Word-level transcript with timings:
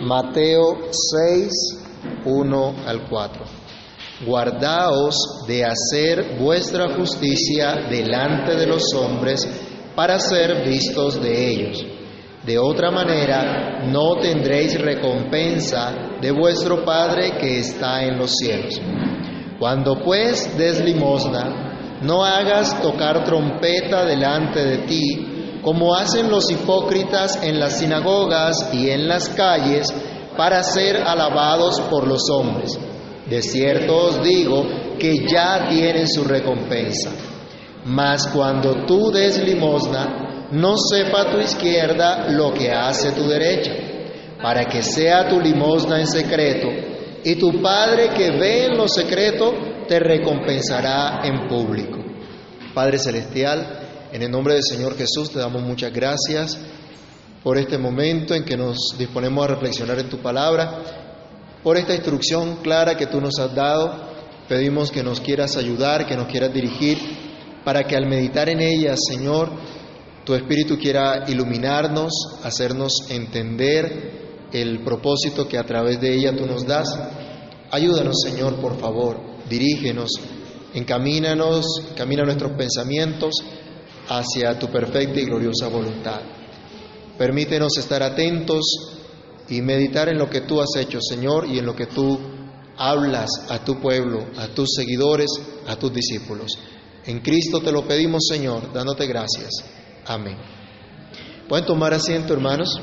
Mateo 0.00 0.78
6, 0.90 1.50
1 2.24 2.74
al 2.86 3.06
4. 3.08 3.44
Guardaos 4.26 5.44
de 5.46 5.64
hacer 5.64 6.38
vuestra 6.38 6.94
justicia 6.94 7.86
delante 7.90 8.56
de 8.56 8.66
los 8.66 8.82
hombres 8.94 9.46
para 9.94 10.18
ser 10.18 10.66
vistos 10.66 11.20
de 11.22 11.48
ellos. 11.50 11.84
De 12.46 12.58
otra 12.58 12.90
manera, 12.90 13.84
no 13.86 14.16
tendréis 14.18 14.80
recompensa 14.80 15.92
de 16.20 16.30
vuestro 16.30 16.82
Padre 16.82 17.36
que 17.38 17.58
está 17.58 18.02
en 18.02 18.16
los 18.16 18.36
cielos. 18.36 18.80
Cuando 19.58 20.02
pues 20.02 20.56
des 20.56 20.82
limosna, 20.82 21.98
no 22.00 22.24
hagas 22.24 22.80
tocar 22.80 23.22
trompeta 23.24 24.06
delante 24.06 24.64
de 24.64 24.78
ti, 24.86 25.29
como 25.62 25.94
hacen 25.94 26.30
los 26.30 26.50
hipócritas 26.50 27.42
en 27.42 27.58
las 27.58 27.78
sinagogas 27.78 28.70
y 28.72 28.90
en 28.90 29.08
las 29.08 29.28
calles, 29.28 29.92
para 30.36 30.62
ser 30.62 30.96
alabados 30.96 31.80
por 31.90 32.06
los 32.06 32.30
hombres. 32.30 32.78
De 33.28 33.42
cierto 33.42 33.96
os 33.96 34.22
digo 34.22 34.64
que 34.98 35.26
ya 35.26 35.68
tienen 35.68 36.08
su 36.08 36.24
recompensa. 36.24 37.10
Mas 37.84 38.26
cuando 38.28 38.86
tú 38.86 39.10
des 39.10 39.42
limosna, 39.42 40.48
no 40.52 40.76
sepa 40.76 41.30
tu 41.30 41.38
izquierda 41.38 42.28
lo 42.30 42.52
que 42.52 42.70
hace 42.70 43.12
tu 43.12 43.26
derecha, 43.28 43.72
para 44.42 44.64
que 44.64 44.82
sea 44.82 45.28
tu 45.28 45.40
limosna 45.40 46.00
en 46.00 46.06
secreto, 46.06 46.68
y 47.22 47.36
tu 47.36 47.60
Padre 47.60 48.10
que 48.10 48.30
ve 48.30 48.66
en 48.66 48.76
lo 48.76 48.88
secreto 48.88 49.52
te 49.86 49.98
recompensará 49.98 51.20
en 51.22 51.48
público. 51.48 51.98
Padre 52.74 52.98
Celestial, 52.98 53.79
en 54.12 54.22
el 54.22 54.30
nombre 54.30 54.54
del 54.54 54.64
Señor 54.64 54.96
Jesús 54.96 55.30
te 55.30 55.38
damos 55.38 55.62
muchas 55.62 55.92
gracias 55.92 56.58
por 57.44 57.58
este 57.58 57.78
momento 57.78 58.34
en 58.34 58.44
que 58.44 58.56
nos 58.56 58.96
disponemos 58.98 59.44
a 59.44 59.48
reflexionar 59.54 59.98
en 59.98 60.08
tu 60.08 60.18
palabra, 60.18 60.82
por 61.62 61.76
esta 61.76 61.94
instrucción 61.94 62.56
clara 62.56 62.96
que 62.96 63.06
tú 63.06 63.20
nos 63.20 63.38
has 63.38 63.54
dado. 63.54 64.10
Pedimos 64.48 64.90
que 64.90 65.02
nos 65.02 65.20
quieras 65.20 65.56
ayudar, 65.56 66.06
que 66.06 66.16
nos 66.16 66.26
quieras 66.26 66.52
dirigir, 66.52 66.98
para 67.64 67.84
que 67.84 67.96
al 67.96 68.06
meditar 68.06 68.48
en 68.48 68.60
ella, 68.60 68.94
Señor, 68.96 69.50
tu 70.24 70.34
Espíritu 70.34 70.76
quiera 70.76 71.24
iluminarnos, 71.28 72.12
hacernos 72.42 72.92
entender 73.08 74.48
el 74.52 74.82
propósito 74.82 75.46
que 75.46 75.56
a 75.56 75.64
través 75.64 76.00
de 76.00 76.14
ella 76.14 76.36
tú 76.36 76.46
nos 76.46 76.66
das. 76.66 76.88
Ayúdanos, 77.70 78.16
Señor, 78.22 78.56
por 78.56 78.78
favor, 78.78 79.18
dirígenos, 79.48 80.10
encamínanos, 80.74 81.64
camina 81.96 82.24
nuestros 82.24 82.52
pensamientos 82.52 83.34
hacia 84.08 84.58
tu 84.58 84.68
perfecta 84.68 85.20
y 85.20 85.24
gloriosa 85.24 85.68
voluntad. 85.68 86.20
Permítenos 87.18 87.76
estar 87.78 88.02
atentos 88.02 88.64
y 89.48 89.60
meditar 89.60 90.08
en 90.08 90.18
lo 90.18 90.30
que 90.30 90.42
tú 90.42 90.60
has 90.60 90.74
hecho, 90.76 91.00
Señor, 91.00 91.46
y 91.46 91.58
en 91.58 91.66
lo 91.66 91.74
que 91.74 91.86
tú 91.86 92.18
hablas 92.76 93.30
a 93.50 93.62
tu 93.64 93.80
pueblo, 93.80 94.26
a 94.38 94.48
tus 94.48 94.70
seguidores, 94.74 95.30
a 95.66 95.76
tus 95.76 95.92
discípulos. 95.92 96.58
En 97.04 97.20
Cristo 97.20 97.60
te 97.60 97.72
lo 97.72 97.86
pedimos, 97.86 98.26
Señor, 98.26 98.72
dándote 98.72 99.06
gracias. 99.06 99.50
Amén. 100.06 100.36
Pueden 101.48 101.66
tomar 101.66 101.92
asiento, 101.92 102.32
hermanos, 102.32 102.80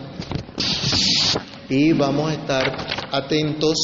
y 1.69 1.93
vamos 1.93 2.29
a 2.29 2.33
estar 2.33 3.07
atentos 3.11 3.77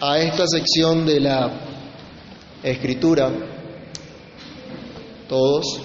a 0.00 0.18
esta 0.18 0.46
sección 0.46 1.06
de 1.06 1.20
la 1.20 1.60
Escritura 2.62 3.55
todos. 5.28 5.80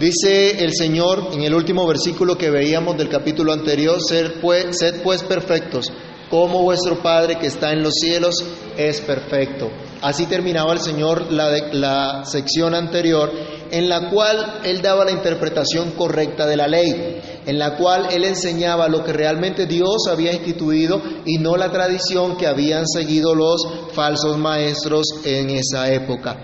Dice 0.00 0.64
el 0.64 0.72
Señor 0.72 1.28
en 1.34 1.42
el 1.42 1.54
último 1.54 1.86
versículo 1.86 2.38
que 2.38 2.48
veíamos 2.48 2.96
del 2.96 3.10
capítulo 3.10 3.52
anterior, 3.52 3.98
sed 4.00 4.40
pues, 4.40 5.22
perfectos, 5.24 5.92
como 6.30 6.62
vuestro 6.62 7.02
Padre 7.02 7.36
que 7.38 7.48
está 7.48 7.72
en 7.72 7.82
los 7.82 7.92
cielos 7.94 8.34
es 8.78 9.02
perfecto. 9.02 9.70
Así 10.00 10.24
terminaba 10.24 10.72
el 10.72 10.80
Señor 10.80 11.30
la, 11.30 11.50
la 11.72 12.24
sección 12.24 12.74
anterior, 12.74 13.30
en 13.70 13.90
la 13.90 14.08
cual 14.08 14.60
Él 14.64 14.80
daba 14.80 15.04
la 15.04 15.10
interpretación 15.10 15.90
correcta 15.90 16.46
de 16.46 16.56
la 16.56 16.66
ley, 16.66 17.20
en 17.44 17.58
la 17.58 17.76
cual 17.76 18.08
Él 18.10 18.24
enseñaba 18.24 18.88
lo 18.88 19.04
que 19.04 19.12
realmente 19.12 19.66
Dios 19.66 20.06
había 20.08 20.32
instituido 20.32 21.02
y 21.26 21.36
no 21.36 21.58
la 21.58 21.70
tradición 21.70 22.38
que 22.38 22.46
habían 22.46 22.86
seguido 22.86 23.34
los 23.34 23.60
falsos 23.92 24.38
maestros 24.38 25.04
en 25.26 25.50
esa 25.50 25.92
época. 25.92 26.38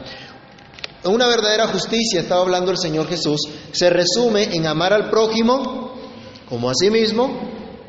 Una 1.06 1.28
verdadera 1.28 1.68
justicia, 1.68 2.20
estaba 2.20 2.42
hablando 2.42 2.70
el 2.70 2.78
Señor 2.78 3.08
Jesús, 3.08 3.40
se 3.72 3.90
resume 3.90 4.54
en 4.54 4.66
amar 4.66 4.92
al 4.92 5.10
prójimo 5.10 5.94
como 6.48 6.70
a 6.70 6.74
sí 6.74 6.90
mismo, 6.90 7.40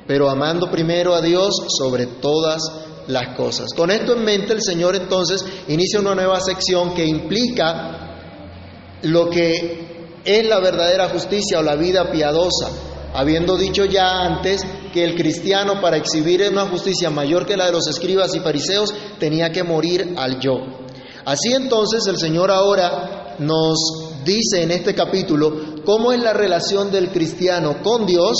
pero 0.07 0.29
amando 0.29 0.69
primero 0.71 1.13
a 1.13 1.21
Dios 1.21 1.53
sobre 1.77 2.07
todas 2.07 2.61
las 3.07 3.35
cosas. 3.35 3.67
Con 3.75 3.91
esto 3.91 4.13
en 4.13 4.23
mente, 4.23 4.53
el 4.53 4.61
Señor 4.61 4.95
entonces 4.95 5.45
inicia 5.67 5.99
una 5.99 6.15
nueva 6.15 6.39
sección 6.41 6.93
que 6.93 7.05
implica 7.05 8.07
lo 9.03 9.29
que 9.29 9.87
es 10.23 10.47
la 10.47 10.59
verdadera 10.59 11.09
justicia 11.09 11.59
o 11.59 11.63
la 11.63 11.75
vida 11.75 12.11
piadosa, 12.11 12.69
habiendo 13.13 13.57
dicho 13.57 13.85
ya 13.85 14.21
antes 14.21 14.65
que 14.93 15.03
el 15.03 15.15
cristiano 15.15 15.79
para 15.79 15.97
exhibir 15.97 16.41
una 16.49 16.65
justicia 16.65 17.09
mayor 17.09 17.45
que 17.45 17.57
la 17.57 17.67
de 17.67 17.71
los 17.71 17.87
escribas 17.87 18.35
y 18.35 18.39
fariseos 18.39 18.93
tenía 19.19 19.51
que 19.51 19.63
morir 19.63 20.15
al 20.17 20.39
yo. 20.39 20.86
Así 21.27 21.51
entonces 21.51 22.07
el 22.07 22.17
Señor 22.17 22.49
ahora 22.51 23.35
nos 23.39 23.77
dice 24.23 24.63
en 24.63 24.71
este 24.71 24.95
capítulo 24.95 25.83
cómo 25.83 26.13
es 26.13 26.23
la 26.23 26.31
relación 26.31 26.89
del 26.89 27.09
cristiano 27.09 27.83
con 27.83 28.05
Dios 28.05 28.37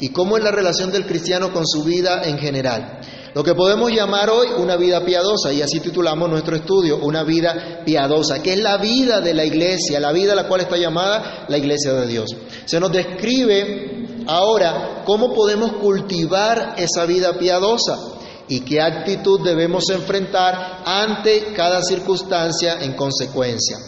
y 0.00 0.10
cómo 0.10 0.36
es 0.36 0.44
la 0.44 0.50
relación 0.50 0.92
del 0.92 1.06
cristiano 1.06 1.50
con 1.50 1.66
su 1.66 1.82
vida 1.82 2.20
en 2.24 2.36
general. 2.36 3.00
Lo 3.32 3.42
que 3.42 3.54
podemos 3.54 3.90
llamar 3.90 4.28
hoy 4.28 4.48
una 4.58 4.76
vida 4.76 5.02
piadosa, 5.02 5.50
y 5.50 5.62
así 5.62 5.80
titulamos 5.80 6.28
nuestro 6.28 6.56
estudio, 6.56 6.98
una 6.98 7.22
vida 7.22 7.80
piadosa, 7.86 8.42
que 8.42 8.52
es 8.52 8.60
la 8.60 8.76
vida 8.76 9.22
de 9.22 9.32
la 9.32 9.46
iglesia, 9.46 9.98
la 9.98 10.12
vida 10.12 10.34
a 10.34 10.36
la 10.36 10.46
cual 10.46 10.60
está 10.60 10.76
llamada 10.76 11.46
la 11.48 11.56
iglesia 11.56 11.94
de 11.94 12.06
Dios. 12.06 12.28
Se 12.66 12.80
nos 12.80 12.92
describe 12.92 14.24
ahora 14.26 15.04
cómo 15.06 15.32
podemos 15.32 15.72
cultivar 15.76 16.74
esa 16.76 17.06
vida 17.06 17.38
piadosa 17.38 18.13
y 18.48 18.60
qué 18.60 18.80
actitud 18.80 19.40
debemos 19.42 19.88
enfrentar 19.90 20.82
ante 20.84 21.52
cada 21.54 21.82
circunstancia 21.82 22.82
en 22.82 22.94
consecuencia. 22.94 23.78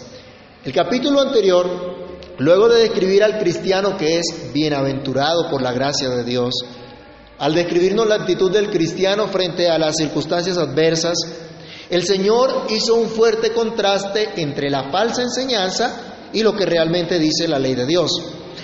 El 0.64 0.72
capítulo 0.72 1.20
anterior, 1.20 1.68
luego 2.38 2.68
de 2.68 2.82
describir 2.82 3.22
al 3.22 3.38
cristiano 3.38 3.96
que 3.96 4.18
es 4.18 4.52
bienaventurado 4.52 5.48
por 5.50 5.62
la 5.62 5.72
gracia 5.72 6.08
de 6.08 6.24
Dios, 6.24 6.54
al 7.38 7.54
describirnos 7.54 8.06
la 8.06 8.16
actitud 8.16 8.50
del 8.50 8.70
cristiano 8.70 9.28
frente 9.28 9.68
a 9.68 9.78
las 9.78 9.96
circunstancias 9.96 10.56
adversas, 10.56 11.16
el 11.90 12.04
Señor 12.04 12.66
hizo 12.70 12.94
un 12.94 13.08
fuerte 13.08 13.52
contraste 13.52 14.30
entre 14.36 14.70
la 14.70 14.90
falsa 14.90 15.22
enseñanza 15.22 16.28
y 16.32 16.42
lo 16.42 16.56
que 16.56 16.66
realmente 16.66 17.18
dice 17.18 17.46
la 17.46 17.58
ley 17.58 17.74
de 17.74 17.86
Dios. 17.86 18.10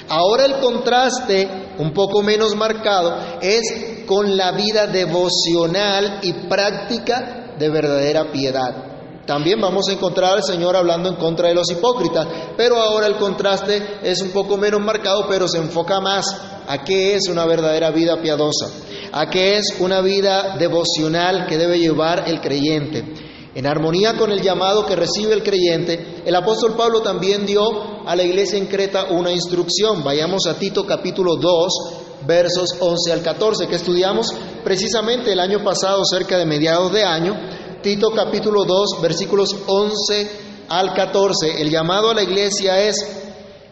Ahora 0.08 0.46
el 0.46 0.58
contraste, 0.58 1.48
un 1.78 1.92
poco 1.92 2.22
menos 2.22 2.56
marcado, 2.56 3.38
es 3.40 4.01
con 4.12 4.36
la 4.36 4.52
vida 4.52 4.88
devocional 4.88 6.18
y 6.20 6.34
práctica 6.46 7.54
de 7.58 7.70
verdadera 7.70 8.30
piedad. 8.30 9.24
También 9.24 9.58
vamos 9.58 9.88
a 9.88 9.92
encontrar 9.92 10.34
al 10.34 10.42
Señor 10.42 10.76
hablando 10.76 11.08
en 11.08 11.14
contra 11.14 11.48
de 11.48 11.54
los 11.54 11.70
hipócritas, 11.70 12.26
pero 12.54 12.76
ahora 12.76 13.06
el 13.06 13.16
contraste 13.16 14.00
es 14.02 14.20
un 14.20 14.28
poco 14.28 14.58
menos 14.58 14.82
marcado, 14.82 15.24
pero 15.30 15.48
se 15.48 15.56
enfoca 15.56 15.98
más 16.00 16.26
a 16.68 16.84
qué 16.84 17.14
es 17.14 17.26
una 17.30 17.46
verdadera 17.46 17.90
vida 17.90 18.20
piadosa, 18.20 18.68
a 19.12 19.30
qué 19.30 19.56
es 19.56 19.76
una 19.80 20.02
vida 20.02 20.58
devocional 20.58 21.46
que 21.46 21.56
debe 21.56 21.78
llevar 21.78 22.28
el 22.28 22.42
creyente. 22.42 23.14
En 23.54 23.66
armonía 23.66 24.18
con 24.18 24.30
el 24.30 24.42
llamado 24.42 24.84
que 24.84 24.94
recibe 24.94 25.32
el 25.32 25.42
creyente, 25.42 26.22
el 26.26 26.34
apóstol 26.34 26.74
Pablo 26.76 27.00
también 27.00 27.46
dio 27.46 28.06
a 28.06 28.14
la 28.14 28.24
iglesia 28.24 28.58
en 28.58 28.66
Creta 28.66 29.04
una 29.04 29.30
instrucción. 29.32 30.04
Vayamos 30.04 30.46
a 30.46 30.58
Tito 30.58 30.84
capítulo 30.84 31.36
2, 31.36 32.01
versos 32.26 32.76
11 32.78 33.12
al 33.12 33.22
14, 33.22 33.66
que 33.66 33.76
estudiamos 33.76 34.28
precisamente 34.64 35.32
el 35.32 35.40
año 35.40 35.62
pasado, 35.62 36.04
cerca 36.04 36.38
de 36.38 36.46
mediados 36.46 36.92
de 36.92 37.04
año. 37.04 37.34
Tito 37.82 38.10
capítulo 38.10 38.64
2, 38.64 39.00
versículos 39.02 39.56
11 39.66 40.30
al 40.68 40.94
14. 40.94 41.60
El 41.60 41.70
llamado 41.70 42.10
a 42.10 42.14
la 42.14 42.22
iglesia 42.22 42.80
es, 42.80 42.96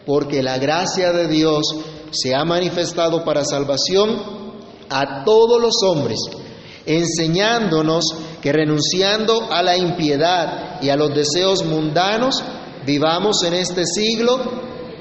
porque 0.05 0.43
la 0.43 0.57
gracia 0.57 1.11
de 1.11 1.27
Dios 1.27 1.63
se 2.11 2.35
ha 2.35 2.43
manifestado 2.43 3.23
para 3.23 3.45
salvación 3.45 4.41
a 4.89 5.23
todos 5.23 5.61
los 5.61 5.75
hombres, 5.83 6.19
enseñándonos 6.85 8.03
que 8.41 8.51
renunciando 8.51 9.51
a 9.51 9.63
la 9.63 9.77
impiedad 9.77 10.81
y 10.81 10.89
a 10.89 10.97
los 10.97 11.13
deseos 11.13 11.63
mundanos, 11.63 12.43
vivamos 12.85 13.43
en 13.43 13.53
este 13.53 13.85
siglo 13.85 14.39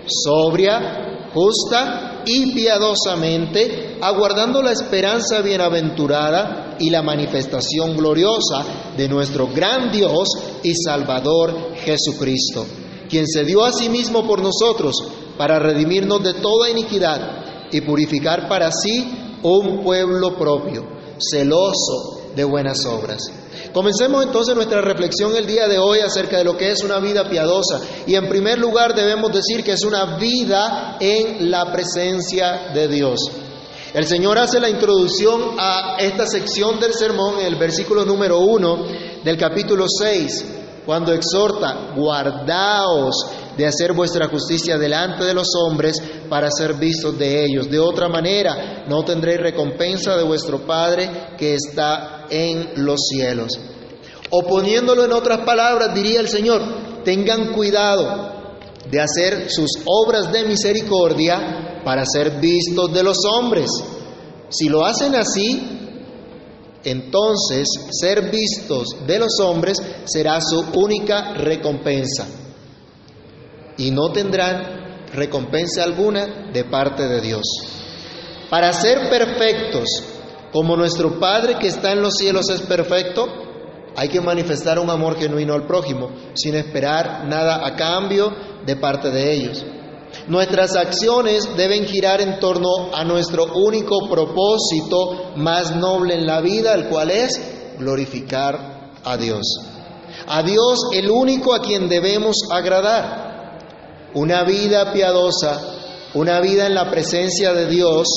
sobria, 0.07 1.31
justa 1.35 2.10
y 2.27 2.53
piadosamente, 2.53 3.99
aguardando 4.01 4.63
la 4.63 4.73
esperanza 4.73 5.41
bienaventurada 5.43 6.77
y 6.79 6.91
la 6.91 7.03
manifestación 7.03 7.97
gloriosa 7.97 8.93
de 8.97 9.09
nuestro 9.09 9.49
gran 9.49 9.91
Dios 9.93 10.29
y 10.63 10.75
Salvador 10.75 11.75
Jesucristo, 11.77 12.67
quien 13.09 13.27
se 13.27 13.45
dio 13.45 13.65
a 13.65 13.73
sí 13.73 13.89
mismo 13.89 14.27
por 14.27 14.43
nosotros 14.43 14.97
para 15.37 15.59
redimirnos 15.59 16.23
de 16.23 16.35
toda 16.35 16.71
iniquidad 16.71 17.69
y 17.73 17.81
purificar 17.81 18.49
para 18.49 18.71
sí 18.71 19.39
un 19.43 19.83
pueblo 19.83 20.37
propio, 20.37 20.85
celoso 21.21 22.21
de 22.35 22.45
buenas 22.45 22.85
obras. 22.87 23.23
Comencemos 23.73 24.25
entonces 24.25 24.55
nuestra 24.55 24.81
reflexión 24.81 25.37
el 25.37 25.47
día 25.47 25.69
de 25.69 25.79
hoy 25.79 26.01
acerca 26.01 26.39
de 26.39 26.45
lo 26.45 26.57
que 26.57 26.71
es 26.71 26.83
una 26.83 26.99
vida 26.99 27.29
piadosa. 27.29 27.81
Y 28.07 28.15
en 28.15 28.29
primer 28.29 28.59
lugar 28.59 28.95
debemos 28.95 29.33
decir 29.33 29.63
que 29.63 29.73
es 29.73 29.85
una 29.85 30.17
vida 30.17 30.97
en 30.99 31.51
la 31.51 31.71
presencia 31.73 32.71
de 32.75 32.89
Dios. 32.89 33.21
El 33.93 34.07
Señor 34.07 34.39
hace 34.39 34.61
la 34.61 34.71
introducción 34.71 35.57
a 35.59 35.97
esta 35.99 36.27
sección 36.27 36.79
del 36.79 36.95
sermón 36.95 37.41
en 37.41 37.47
el 37.47 37.57
versículo 37.57 38.05
número 38.05 38.39
1 38.39 38.87
del 39.25 39.37
capítulo 39.37 39.87
6, 39.89 40.45
cuando 40.87 41.13
exhorta, 41.13 41.93
guardaos 41.97 43.15
de 43.61 43.67
hacer 43.67 43.93
vuestra 43.93 44.27
justicia 44.27 44.79
delante 44.79 45.23
de 45.23 45.35
los 45.35 45.49
hombres 45.55 45.95
para 46.31 46.51
ser 46.51 46.77
vistos 46.77 47.19
de 47.19 47.45
ellos. 47.45 47.71
De 47.71 47.79
otra 47.79 48.09
manera, 48.09 48.87
no 48.89 49.05
tendréis 49.05 49.39
recompensa 49.39 50.17
de 50.17 50.25
vuestro 50.25 50.65
Padre 50.65 51.37
que 51.37 51.57
está 51.57 52.25
en 52.31 52.71
los 52.77 53.01
cielos. 53.11 53.53
O 54.31 54.45
poniéndolo 54.45 55.05
en 55.05 55.13
otras 55.13 55.41
palabras, 55.41 55.95
diría 55.95 56.21
el 56.21 56.29
Señor, 56.29 57.03
tengan 57.05 57.53
cuidado 57.53 58.55
de 58.91 58.99
hacer 58.99 59.51
sus 59.51 59.73
obras 59.85 60.33
de 60.33 60.45
misericordia 60.45 61.83
para 61.85 62.07
ser 62.07 62.41
vistos 62.41 62.91
de 62.95 63.03
los 63.03 63.19
hombres. 63.27 63.69
Si 64.49 64.71
lo 64.71 64.87
hacen 64.87 65.15
así, 65.15 65.99
entonces 66.83 67.69
ser 67.91 68.31
vistos 68.31 69.07
de 69.07 69.19
los 69.19 69.39
hombres 69.39 69.77
será 70.07 70.41
su 70.41 70.65
única 70.81 71.35
recompensa 71.35 72.27
y 73.81 73.91
no 73.91 74.13
tendrán 74.13 75.09
recompensa 75.15 75.83
alguna 75.83 76.51
de 76.53 76.65
parte 76.65 77.09
de 77.09 77.21
Dios. 77.23 77.43
Para 78.51 78.75
ser 78.75 79.09
perfectos, 79.09 79.89
como 80.53 80.77
nuestro 80.77 81.19
Padre 81.19 81.57
que 81.59 81.69
está 81.69 81.93
en 81.93 82.03
los 82.03 82.15
cielos 82.15 82.51
es 82.51 82.61
perfecto, 82.61 83.27
hay 83.97 84.09
que 84.11 84.21
manifestar 84.21 84.79
un 84.79 84.91
amor 84.91 85.19
genuino 85.19 85.55
al 85.55 85.67
prójimo, 85.67 86.11
sin 86.35 86.57
esperar 86.57 87.25
nada 87.27 87.67
a 87.67 87.75
cambio 87.75 88.31
de 88.67 88.77
parte 88.77 89.11
de 89.11 89.33
ellos. 89.33 89.65
Nuestras 90.29 90.77
acciones 90.77 91.49
deben 91.57 91.87
girar 91.87 92.21
en 92.21 92.39
torno 92.39 92.95
a 92.95 93.03
nuestro 93.05 93.47
único 93.55 94.11
propósito 94.11 95.33
más 95.37 95.75
noble 95.75 96.17
en 96.17 96.27
la 96.27 96.43
vida, 96.43 96.75
el 96.75 96.87
cual 96.89 97.11
es 97.11 97.41
glorificar 97.79 98.91
a 99.03 99.17
Dios. 99.17 99.47
A 100.27 100.43
Dios 100.43 100.81
el 100.93 101.11
único 101.11 101.55
a 101.55 101.63
quien 101.63 101.89
debemos 101.89 102.37
agradar. 102.51 103.30
Una 104.15 104.43
vida 104.45 104.93
piadosa, 104.93 105.61
una 106.15 106.41
vida 106.41 106.67
en 106.67 106.75
la 106.75 106.91
presencia 106.91 107.53
de 107.53 107.67
Dios, 107.67 108.09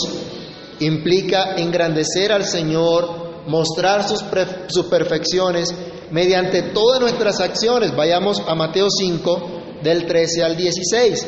implica 0.79 1.55
engrandecer 1.55 2.31
al 2.31 2.45
Señor, 2.45 3.43
mostrar 3.47 4.07
sus, 4.07 4.23
sus, 4.67 4.85
perfecciones 4.85 5.73
mediante 6.11 6.61
todas 6.61 6.99
nuestras 6.99 7.39
acciones. 7.39 7.95
Vayamos 7.95 8.41
a 8.47 8.55
Mateo 8.55 8.89
5, 8.89 9.63
del 9.83 10.07
13 10.07 10.43
al 10.43 10.57
16. 10.57 11.27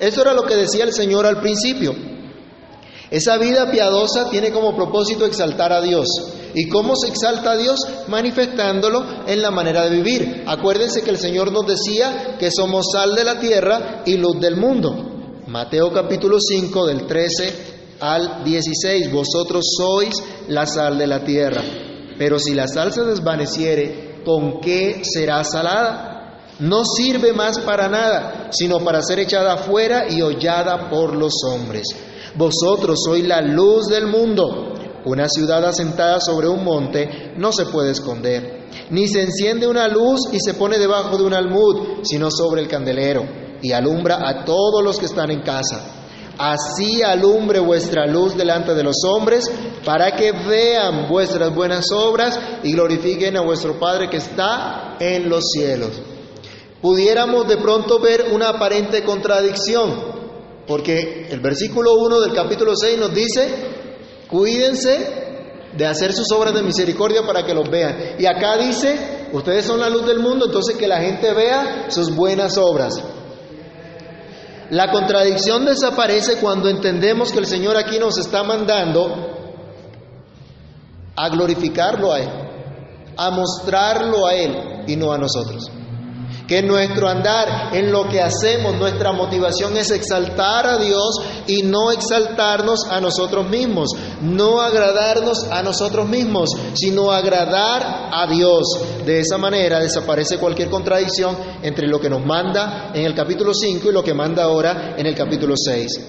Eso 0.00 0.22
era 0.22 0.32
lo 0.32 0.44
que 0.44 0.54
decía 0.54 0.84
el 0.84 0.92
Señor 0.92 1.26
al 1.26 1.40
principio. 1.40 1.94
Esa 3.10 3.36
vida 3.36 3.70
piadosa 3.70 4.30
tiene 4.30 4.50
como 4.50 4.74
propósito 4.74 5.26
exaltar 5.26 5.72
a 5.72 5.80
Dios. 5.80 6.06
¿Y 6.58 6.70
cómo 6.70 6.96
se 6.96 7.08
exalta 7.08 7.52
a 7.52 7.56
Dios? 7.58 7.78
Manifestándolo 8.08 9.04
en 9.26 9.42
la 9.42 9.50
manera 9.50 9.84
de 9.84 9.90
vivir. 9.90 10.42
Acuérdense 10.46 11.02
que 11.02 11.10
el 11.10 11.18
Señor 11.18 11.52
nos 11.52 11.66
decía 11.66 12.38
que 12.38 12.50
somos 12.50 12.86
sal 12.90 13.14
de 13.14 13.24
la 13.24 13.38
tierra 13.38 14.02
y 14.06 14.16
luz 14.16 14.40
del 14.40 14.56
mundo. 14.56 15.42
Mateo 15.48 15.92
capítulo 15.92 16.38
5 16.40 16.86
del 16.86 17.06
13 17.06 17.52
al 18.00 18.42
16. 18.42 19.12
Vosotros 19.12 19.66
sois 19.76 20.14
la 20.48 20.66
sal 20.66 20.96
de 20.96 21.06
la 21.06 21.22
tierra. 21.22 21.62
Pero 22.16 22.38
si 22.38 22.54
la 22.54 22.66
sal 22.66 22.90
se 22.90 23.04
desvaneciere, 23.04 24.22
¿con 24.24 24.58
qué 24.62 25.02
será 25.04 25.44
salada? 25.44 26.40
No 26.60 26.86
sirve 26.86 27.34
más 27.34 27.58
para 27.58 27.86
nada, 27.90 28.48
sino 28.50 28.80
para 28.80 29.02
ser 29.02 29.18
echada 29.18 29.52
afuera 29.52 30.06
y 30.08 30.22
hollada 30.22 30.88
por 30.88 31.14
los 31.14 31.34
hombres. 31.44 31.86
Vosotros 32.34 32.98
sois 33.04 33.26
la 33.26 33.42
luz 33.42 33.88
del 33.88 34.06
mundo. 34.06 34.72
Una 35.06 35.28
ciudad 35.28 35.64
asentada 35.64 36.18
sobre 36.20 36.48
un 36.48 36.64
monte 36.64 37.32
no 37.36 37.52
se 37.52 37.66
puede 37.66 37.92
esconder, 37.92 38.66
ni 38.90 39.06
se 39.06 39.22
enciende 39.22 39.68
una 39.68 39.86
luz 39.86 40.22
y 40.32 40.40
se 40.40 40.54
pone 40.54 40.80
debajo 40.80 41.16
de 41.16 41.22
un 41.22 41.32
almud, 41.32 42.00
sino 42.02 42.28
sobre 42.28 42.60
el 42.60 42.66
candelero, 42.66 43.24
y 43.62 43.70
alumbra 43.70 44.28
a 44.28 44.44
todos 44.44 44.82
los 44.82 44.98
que 44.98 45.06
están 45.06 45.30
en 45.30 45.42
casa. 45.42 46.08
Así 46.36 47.04
alumbre 47.04 47.60
vuestra 47.60 48.04
luz 48.08 48.36
delante 48.36 48.74
de 48.74 48.82
los 48.82 48.96
hombres, 49.08 49.48
para 49.84 50.10
que 50.16 50.32
vean 50.32 51.08
vuestras 51.08 51.54
buenas 51.54 51.84
obras 51.92 52.40
y 52.64 52.72
glorifiquen 52.72 53.36
a 53.36 53.42
vuestro 53.42 53.78
Padre 53.78 54.10
que 54.10 54.16
está 54.16 54.96
en 54.98 55.28
los 55.28 55.44
cielos. 55.52 56.02
Pudiéramos 56.82 57.46
de 57.46 57.58
pronto 57.58 58.00
ver 58.00 58.24
una 58.32 58.48
aparente 58.48 59.04
contradicción, 59.04 60.16
porque 60.66 61.28
el 61.30 61.38
versículo 61.38 61.94
1 61.94 62.22
del 62.22 62.34
capítulo 62.34 62.74
6 62.74 62.98
nos 62.98 63.14
dice, 63.14 63.75
cuídense 64.28 65.26
de 65.76 65.86
hacer 65.86 66.12
sus 66.12 66.30
obras 66.32 66.54
de 66.54 66.62
misericordia 66.62 67.22
para 67.26 67.44
que 67.44 67.54
los 67.54 67.68
vean. 67.68 68.16
Y 68.18 68.26
acá 68.26 68.56
dice, 68.56 69.28
ustedes 69.32 69.64
son 69.64 69.80
la 69.80 69.90
luz 69.90 70.06
del 70.06 70.20
mundo, 70.20 70.46
entonces 70.46 70.76
que 70.76 70.86
la 70.86 71.00
gente 71.00 71.32
vea 71.32 71.86
sus 71.90 72.14
buenas 72.14 72.56
obras. 72.56 73.02
La 74.70 74.90
contradicción 74.90 75.64
desaparece 75.64 76.38
cuando 76.38 76.68
entendemos 76.68 77.30
que 77.30 77.38
el 77.38 77.46
Señor 77.46 77.76
aquí 77.76 77.98
nos 77.98 78.18
está 78.18 78.42
mandando 78.42 79.34
a 81.14 81.28
glorificarlo 81.28 82.12
a 82.12 82.20
Él, 82.20 82.28
a 83.16 83.30
mostrarlo 83.30 84.26
a 84.26 84.34
Él 84.34 84.84
y 84.88 84.96
no 84.96 85.12
a 85.12 85.18
nosotros. 85.18 85.70
Que 86.46 86.62
nuestro 86.62 87.08
andar, 87.08 87.74
en 87.74 87.90
lo 87.90 88.08
que 88.08 88.20
hacemos, 88.20 88.76
nuestra 88.76 89.12
motivación 89.12 89.76
es 89.76 89.90
exaltar 89.90 90.64
a 90.66 90.78
Dios 90.78 91.20
y 91.48 91.64
no 91.64 91.90
exaltarnos 91.90 92.86
a 92.88 93.00
nosotros 93.00 93.48
mismos, 93.48 93.90
no 94.22 94.60
agradarnos 94.60 95.44
a 95.50 95.64
nosotros 95.64 96.08
mismos, 96.08 96.50
sino 96.74 97.10
agradar 97.10 98.10
a 98.12 98.28
Dios. 98.28 98.62
De 99.04 99.18
esa 99.18 99.38
manera 99.38 99.80
desaparece 99.80 100.38
cualquier 100.38 100.70
contradicción 100.70 101.36
entre 101.62 101.88
lo 101.88 101.98
que 101.98 102.10
nos 102.10 102.24
manda 102.24 102.92
en 102.94 103.04
el 103.06 103.14
capítulo 103.14 103.52
5 103.52 103.90
y 103.90 103.92
lo 103.92 104.04
que 104.04 104.14
manda 104.14 104.44
ahora 104.44 104.94
en 104.96 105.04
el 105.04 105.16
capítulo 105.16 105.54
6. 105.56 106.00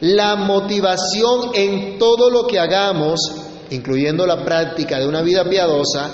La 0.00 0.34
motivación 0.34 1.50
en 1.54 1.96
todo 1.96 2.28
lo 2.28 2.44
que 2.48 2.58
hagamos, 2.58 3.20
incluyendo 3.70 4.26
la 4.26 4.44
práctica 4.44 4.98
de 4.98 5.06
una 5.06 5.22
vida 5.22 5.44
piadosa, 5.48 6.10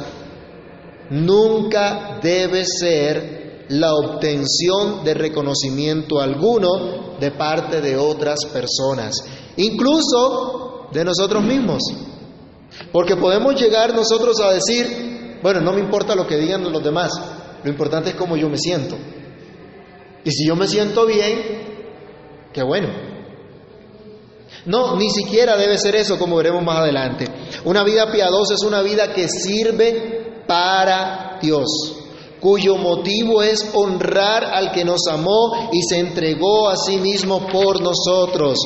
nunca 1.08 2.18
debe 2.22 2.64
ser 2.66 3.41
la 3.72 3.94
obtención 3.94 5.02
de 5.02 5.14
reconocimiento 5.14 6.20
alguno 6.20 7.16
de 7.18 7.30
parte 7.30 7.80
de 7.80 7.96
otras 7.96 8.44
personas, 8.44 9.14
incluso 9.56 10.88
de 10.92 11.02
nosotros 11.04 11.42
mismos. 11.42 11.82
Porque 12.92 13.16
podemos 13.16 13.58
llegar 13.58 13.94
nosotros 13.94 14.40
a 14.40 14.50
decir, 14.50 15.38
bueno, 15.42 15.62
no 15.62 15.72
me 15.72 15.80
importa 15.80 16.14
lo 16.14 16.26
que 16.26 16.36
digan 16.36 16.70
los 16.70 16.84
demás, 16.84 17.12
lo 17.64 17.70
importante 17.70 18.10
es 18.10 18.16
cómo 18.16 18.36
yo 18.36 18.50
me 18.50 18.58
siento. 18.58 18.94
Y 20.22 20.30
si 20.30 20.46
yo 20.46 20.54
me 20.54 20.68
siento 20.68 21.06
bien, 21.06 21.38
qué 22.52 22.62
bueno. 22.62 22.88
No, 24.66 24.96
ni 24.96 25.08
siquiera 25.08 25.56
debe 25.56 25.78
ser 25.78 25.96
eso, 25.96 26.18
como 26.18 26.36
veremos 26.36 26.62
más 26.62 26.76
adelante. 26.76 27.26
Una 27.64 27.84
vida 27.84 28.12
piadosa 28.12 28.52
es 28.52 28.62
una 28.64 28.82
vida 28.82 29.14
que 29.14 29.28
sirve 29.28 30.44
para 30.46 31.38
Dios 31.40 32.01
cuyo 32.42 32.76
motivo 32.76 33.40
es 33.40 33.70
honrar 33.72 34.42
al 34.44 34.72
que 34.72 34.84
nos 34.84 35.06
amó 35.08 35.70
y 35.72 35.80
se 35.88 36.00
entregó 36.00 36.68
a 36.68 36.76
sí 36.76 36.96
mismo 36.96 37.46
por 37.46 37.80
nosotros. 37.80 38.58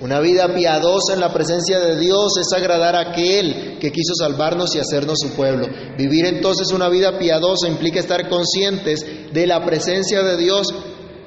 Una 0.00 0.20
vida 0.20 0.54
piadosa 0.54 1.12
en 1.12 1.20
la 1.20 1.30
presencia 1.30 1.80
de 1.80 1.98
Dios 1.98 2.38
es 2.40 2.50
agradar 2.56 2.96
a 2.96 3.10
aquel 3.10 3.76
que 3.78 3.92
quiso 3.92 4.14
salvarnos 4.14 4.74
y 4.74 4.78
hacernos 4.78 5.18
su 5.20 5.34
pueblo. 5.36 5.66
Vivir 5.98 6.24
entonces 6.24 6.72
una 6.72 6.88
vida 6.88 7.18
piadosa 7.18 7.68
implica 7.68 8.00
estar 8.00 8.26
conscientes 8.30 9.04
de 9.34 9.46
la 9.46 9.62
presencia 9.66 10.22
de 10.22 10.38
Dios 10.38 10.68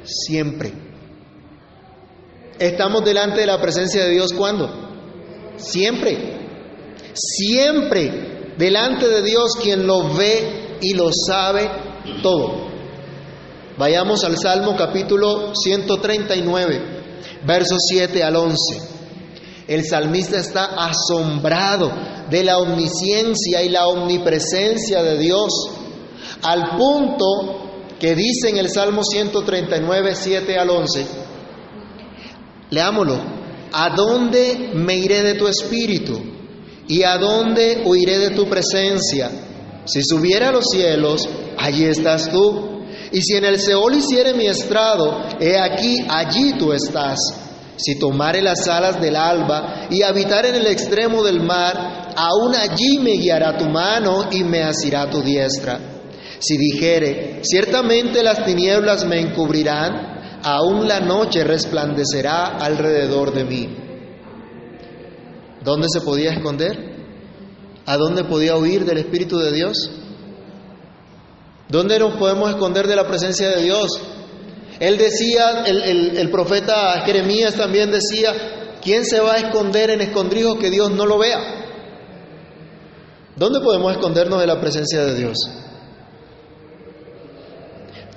siempre. 0.04 0.74
Estamos 2.58 3.06
delante 3.06 3.42
de 3.42 3.46
la 3.46 3.62
presencia 3.62 4.06
de 4.06 4.10
Dios 4.10 4.34
cuando? 4.34 4.68
Siempre. 5.58 6.40
Siempre 7.14 8.56
delante 8.58 9.08
de 9.08 9.22
Dios 9.22 9.58
quien 9.62 9.86
lo 9.86 10.12
ve 10.16 10.61
y 10.82 10.94
lo 10.94 11.10
sabe 11.12 11.70
todo. 12.22 12.70
Vayamos 13.78 14.24
al 14.24 14.38
Salmo 14.38 14.76
capítulo 14.76 15.54
139, 15.56 16.82
versos 17.46 17.78
7 17.90 18.24
al 18.24 18.36
11. 18.36 18.58
El 19.68 19.86
salmista 19.86 20.38
está 20.38 20.66
asombrado 20.76 21.92
de 22.30 22.44
la 22.44 22.58
omnisciencia 22.58 23.64
y 23.64 23.70
la 23.70 23.88
omnipresencia 23.88 25.02
de 25.04 25.18
Dios, 25.18 25.52
al 26.44 26.78
punto 26.78 27.72
que 28.00 28.16
dice 28.16 28.50
en 28.50 28.58
el 28.58 28.70
Salmo 28.70 29.04
139, 29.04 30.16
7 30.16 30.58
al 30.58 30.70
11, 30.70 31.06
leámoslo, 32.72 33.18
¿a 33.72 33.96
dónde 33.96 34.72
me 34.74 34.96
iré 34.96 35.22
de 35.22 35.36
tu 35.36 35.48
espíritu? 35.48 36.20
¿Y 36.88 37.04
a 37.04 37.18
dónde 37.18 37.84
huiré 37.86 38.18
de 38.18 38.32
tu 38.32 38.50
presencia? 38.50 39.30
Si 39.86 40.04
subiera 40.04 40.50
a 40.50 40.52
los 40.52 40.66
cielos, 40.72 41.28
allí 41.58 41.86
estás 41.86 42.30
tú. 42.30 42.82
Y 43.12 43.22
si 43.22 43.36
en 43.36 43.46
el 43.46 43.60
Seol 43.60 43.96
hiciere 43.96 44.34
mi 44.34 44.48
estrado, 44.48 45.22
he 45.40 45.58
aquí, 45.58 45.98
allí 46.08 46.54
tú 46.54 46.72
estás. 46.72 47.20
Si 47.78 47.98
tomare 47.98 48.42
las 48.42 48.68
alas 48.68 49.02
del 49.02 49.16
alba 49.16 49.88
y 49.90 50.04
habitar 50.04 50.46
en 50.46 50.56
el 50.56 50.68
extremo 50.68 51.24
del 51.24 51.42
mar, 51.42 52.14
aún 52.16 52.54
allí 52.56 53.00
me 53.00 53.12
guiará 53.12 53.58
tu 53.58 53.66
mano 53.66 54.28
y 54.32 54.44
me 54.44 54.64
asirá 54.64 55.10
tu 55.10 55.22
diestra. 55.22 55.80
Si 56.40 56.58
dijere, 56.58 57.40
ciertamente 57.44 58.24
las 58.24 58.46
tinieblas 58.46 59.06
me 59.06 59.20
encubrirán, 59.20 60.40
aún 60.44 60.88
la 60.88 61.00
noche 61.00 61.44
resplandecerá 61.44 62.58
alrededor 62.58 63.34
de 63.34 63.44
mí. 63.46 63.78
¿Dónde 65.64 65.88
se 65.92 66.02
podía 66.02 66.32
esconder? 66.32 66.91
¿A 67.86 67.98
dónde 67.98 68.24
podía 68.24 68.56
huir 68.56 68.86
del 68.86 68.98
Espíritu 68.98 69.38
de 69.38 69.52
Dios? 69.52 69.90
¿Dónde 71.68 72.00
nos 72.00 72.18
podemos 72.18 72.50
esconder 72.50 72.88
de 72.88 72.96
la 72.96 73.08
presencia 73.08 73.50
de 73.50 73.64
Dios? 73.64 73.90
Él 74.80 74.98
decía, 74.98 75.64
el, 75.66 76.30
profeta 76.32 77.02
Jeremías 77.06 77.56
también 77.56 77.92
decía, 77.92 78.34
¿quién 78.82 79.06
se 79.06 79.20
va 79.20 79.34
a 79.34 79.38
esconder 79.38 79.92
en 79.92 80.02
escondrijos 80.02 80.58
que 80.58 80.70
Dios 80.70 80.92
no 80.92 81.06
lo 81.06 81.18
vea? 81.18 81.40
¿Dónde 83.36 83.60
podemos 83.62 83.92
escondernos 83.92 84.40
de 84.40 84.48
la 84.48 84.60
presencia 84.60 85.06
de 85.06 85.16
Dios? 85.16 85.38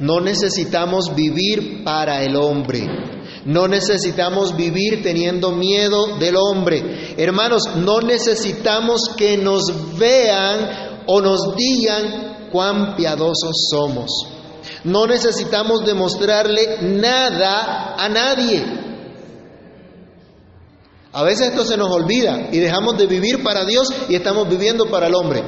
No 0.00 0.21
necesitamos 0.21 1.14
vivir 1.14 1.85
para 1.85 2.23
el 2.23 2.35
hombre. 2.37 3.13
No 3.44 3.68
necesitamos 3.68 4.56
vivir 4.56 5.02
teniendo 5.02 5.52
miedo 5.52 6.16
del 6.18 6.36
hombre. 6.36 7.14
Hermanos, 7.16 7.76
no 7.76 8.00
necesitamos 8.00 9.10
que 9.16 9.36
nos 9.36 9.98
vean 9.98 11.02
o 11.06 11.20
nos 11.20 11.54
digan 11.54 12.48
cuán 12.50 12.96
piadosos 12.96 13.68
somos. 13.70 14.10
No 14.84 15.06
necesitamos 15.06 15.84
demostrarle 15.84 16.78
nada 16.82 17.94
a 17.98 18.08
nadie. 18.08 18.64
A 21.12 21.22
veces 21.22 21.50
esto 21.50 21.64
se 21.64 21.76
nos 21.76 21.90
olvida 21.90 22.48
y 22.50 22.58
dejamos 22.58 22.98
de 22.98 23.06
vivir 23.06 23.42
para 23.42 23.64
Dios 23.64 23.88
y 24.08 24.14
estamos 24.14 24.48
viviendo 24.48 24.90
para 24.90 25.06
el 25.06 25.14
hombre. 25.14 25.42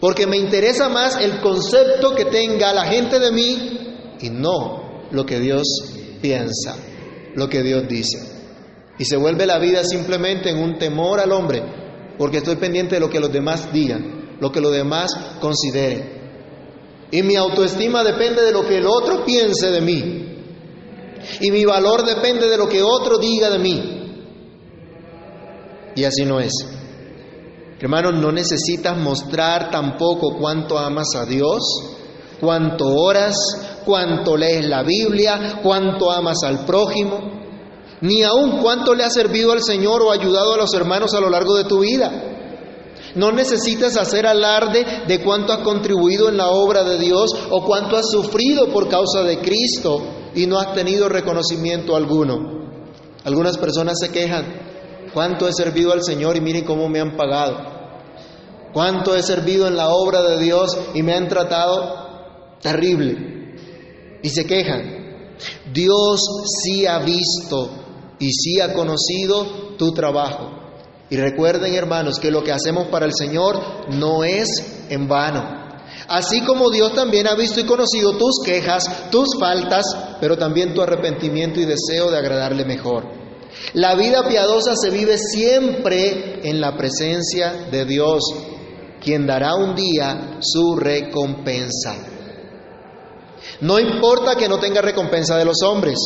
Porque 0.00 0.26
me 0.26 0.36
interesa 0.36 0.88
más 0.88 1.16
el 1.16 1.40
concepto 1.40 2.14
que 2.14 2.26
tenga 2.26 2.72
la 2.72 2.84
gente 2.84 3.18
de 3.18 3.32
mí 3.32 4.16
y 4.20 4.30
no 4.30 5.08
lo 5.10 5.26
que 5.26 5.40
Dios 5.40 5.64
piensa, 6.20 6.76
lo 7.36 7.48
que 7.48 7.62
Dios 7.62 7.86
dice. 7.88 8.18
Y 8.98 9.04
se 9.04 9.16
vuelve 9.16 9.46
la 9.46 9.58
vida 9.58 9.84
simplemente 9.84 10.50
en 10.50 10.58
un 10.58 10.78
temor 10.78 11.20
al 11.20 11.32
hombre, 11.32 11.62
porque 12.18 12.38
estoy 12.38 12.56
pendiente 12.56 12.96
de 12.96 13.00
lo 13.00 13.10
que 13.10 13.20
los 13.20 13.32
demás 13.32 13.72
digan, 13.72 14.36
lo 14.40 14.50
que 14.50 14.60
los 14.60 14.72
demás 14.72 15.10
consideren. 15.40 16.16
Y 17.10 17.22
mi 17.22 17.36
autoestima 17.36 18.02
depende 18.02 18.42
de 18.42 18.52
lo 18.52 18.66
que 18.66 18.78
el 18.78 18.86
otro 18.86 19.24
piense 19.24 19.70
de 19.70 19.80
mí. 19.80 20.22
Y 21.40 21.50
mi 21.50 21.64
valor 21.64 22.04
depende 22.04 22.48
de 22.48 22.56
lo 22.56 22.68
que 22.68 22.82
otro 22.82 23.18
diga 23.18 23.50
de 23.50 23.58
mí. 23.58 23.92
Y 25.94 26.04
así 26.04 26.24
no 26.24 26.40
es. 26.40 26.52
Hermano, 27.78 28.12
no 28.12 28.32
necesitas 28.32 28.96
mostrar 28.96 29.70
tampoco 29.70 30.36
cuánto 30.38 30.78
amas 30.78 31.14
a 31.14 31.26
Dios, 31.26 31.62
cuánto 32.40 32.86
oras, 32.86 33.36
cuánto 33.84 34.36
lees 34.36 34.66
la 34.66 34.82
Biblia, 34.82 35.60
cuánto 35.62 36.10
amas 36.10 36.42
al 36.44 36.64
prójimo, 36.64 37.18
ni 38.00 38.22
aún 38.22 38.58
cuánto 38.58 38.94
le 38.94 39.04
has 39.04 39.14
servido 39.14 39.52
al 39.52 39.62
Señor 39.62 40.02
o 40.02 40.10
ayudado 40.10 40.54
a 40.54 40.58
los 40.58 40.74
hermanos 40.74 41.14
a 41.14 41.20
lo 41.20 41.30
largo 41.30 41.56
de 41.56 41.64
tu 41.64 41.80
vida. 41.80 42.32
No 43.14 43.32
necesitas 43.32 43.96
hacer 43.96 44.26
alarde 44.26 44.84
de 45.06 45.22
cuánto 45.22 45.52
has 45.52 45.60
contribuido 45.60 46.28
en 46.28 46.36
la 46.36 46.48
obra 46.48 46.84
de 46.84 46.98
Dios 46.98 47.30
o 47.50 47.64
cuánto 47.64 47.96
has 47.96 48.10
sufrido 48.10 48.68
por 48.68 48.88
causa 48.88 49.22
de 49.22 49.38
Cristo 49.38 50.02
y 50.34 50.46
no 50.46 50.58
has 50.58 50.74
tenido 50.74 51.08
reconocimiento 51.08 51.96
alguno. 51.96 52.56
Algunas 53.24 53.56
personas 53.56 53.98
se 53.98 54.10
quejan, 54.10 55.10
cuánto 55.14 55.48
he 55.48 55.52
servido 55.54 55.92
al 55.92 56.02
Señor 56.02 56.36
y 56.36 56.42
miren 56.42 56.64
cómo 56.64 56.88
me 56.90 57.00
han 57.00 57.16
pagado. 57.16 57.56
Cuánto 58.74 59.16
he 59.16 59.22
servido 59.22 59.66
en 59.66 59.76
la 59.76 59.88
obra 59.88 60.22
de 60.22 60.38
Dios 60.38 60.76
y 60.92 61.02
me 61.02 61.14
han 61.14 61.28
tratado 61.28 62.05
terrible. 62.66 63.16
Y 64.22 64.28
se 64.28 64.44
quejan. 64.44 65.36
Dios 65.72 66.20
sí 66.64 66.84
ha 66.86 66.98
visto 66.98 67.70
y 68.18 68.32
sí 68.32 68.60
ha 68.60 68.72
conocido 68.72 69.76
tu 69.78 69.92
trabajo. 69.92 70.50
Y 71.08 71.16
recuerden, 71.16 71.74
hermanos, 71.74 72.18
que 72.18 72.32
lo 72.32 72.42
que 72.42 72.50
hacemos 72.50 72.88
para 72.88 73.06
el 73.06 73.12
Señor 73.14 73.60
no 73.90 74.24
es 74.24 74.48
en 74.88 75.06
vano. 75.06 75.64
Así 76.08 76.40
como 76.40 76.70
Dios 76.70 76.94
también 76.94 77.28
ha 77.28 77.36
visto 77.36 77.60
y 77.60 77.64
conocido 77.64 78.16
tus 78.16 78.40
quejas, 78.44 79.10
tus 79.10 79.28
faltas, 79.38 79.84
pero 80.20 80.36
también 80.36 80.74
tu 80.74 80.82
arrepentimiento 80.82 81.60
y 81.60 81.64
deseo 81.64 82.10
de 82.10 82.18
agradarle 82.18 82.64
mejor. 82.64 83.04
La 83.74 83.94
vida 83.94 84.26
piadosa 84.28 84.74
se 84.74 84.90
vive 84.90 85.18
siempre 85.18 86.40
en 86.42 86.60
la 86.60 86.76
presencia 86.76 87.68
de 87.70 87.84
Dios, 87.84 88.22
quien 89.00 89.26
dará 89.26 89.54
un 89.54 89.76
día 89.76 90.38
su 90.40 90.74
recompensa. 90.76 92.15
No 93.60 93.78
importa 93.78 94.34
que 94.36 94.48
no 94.48 94.58
tenga 94.58 94.82
recompensa 94.82 95.36
de 95.36 95.44
los 95.44 95.62
hombres, 95.62 95.98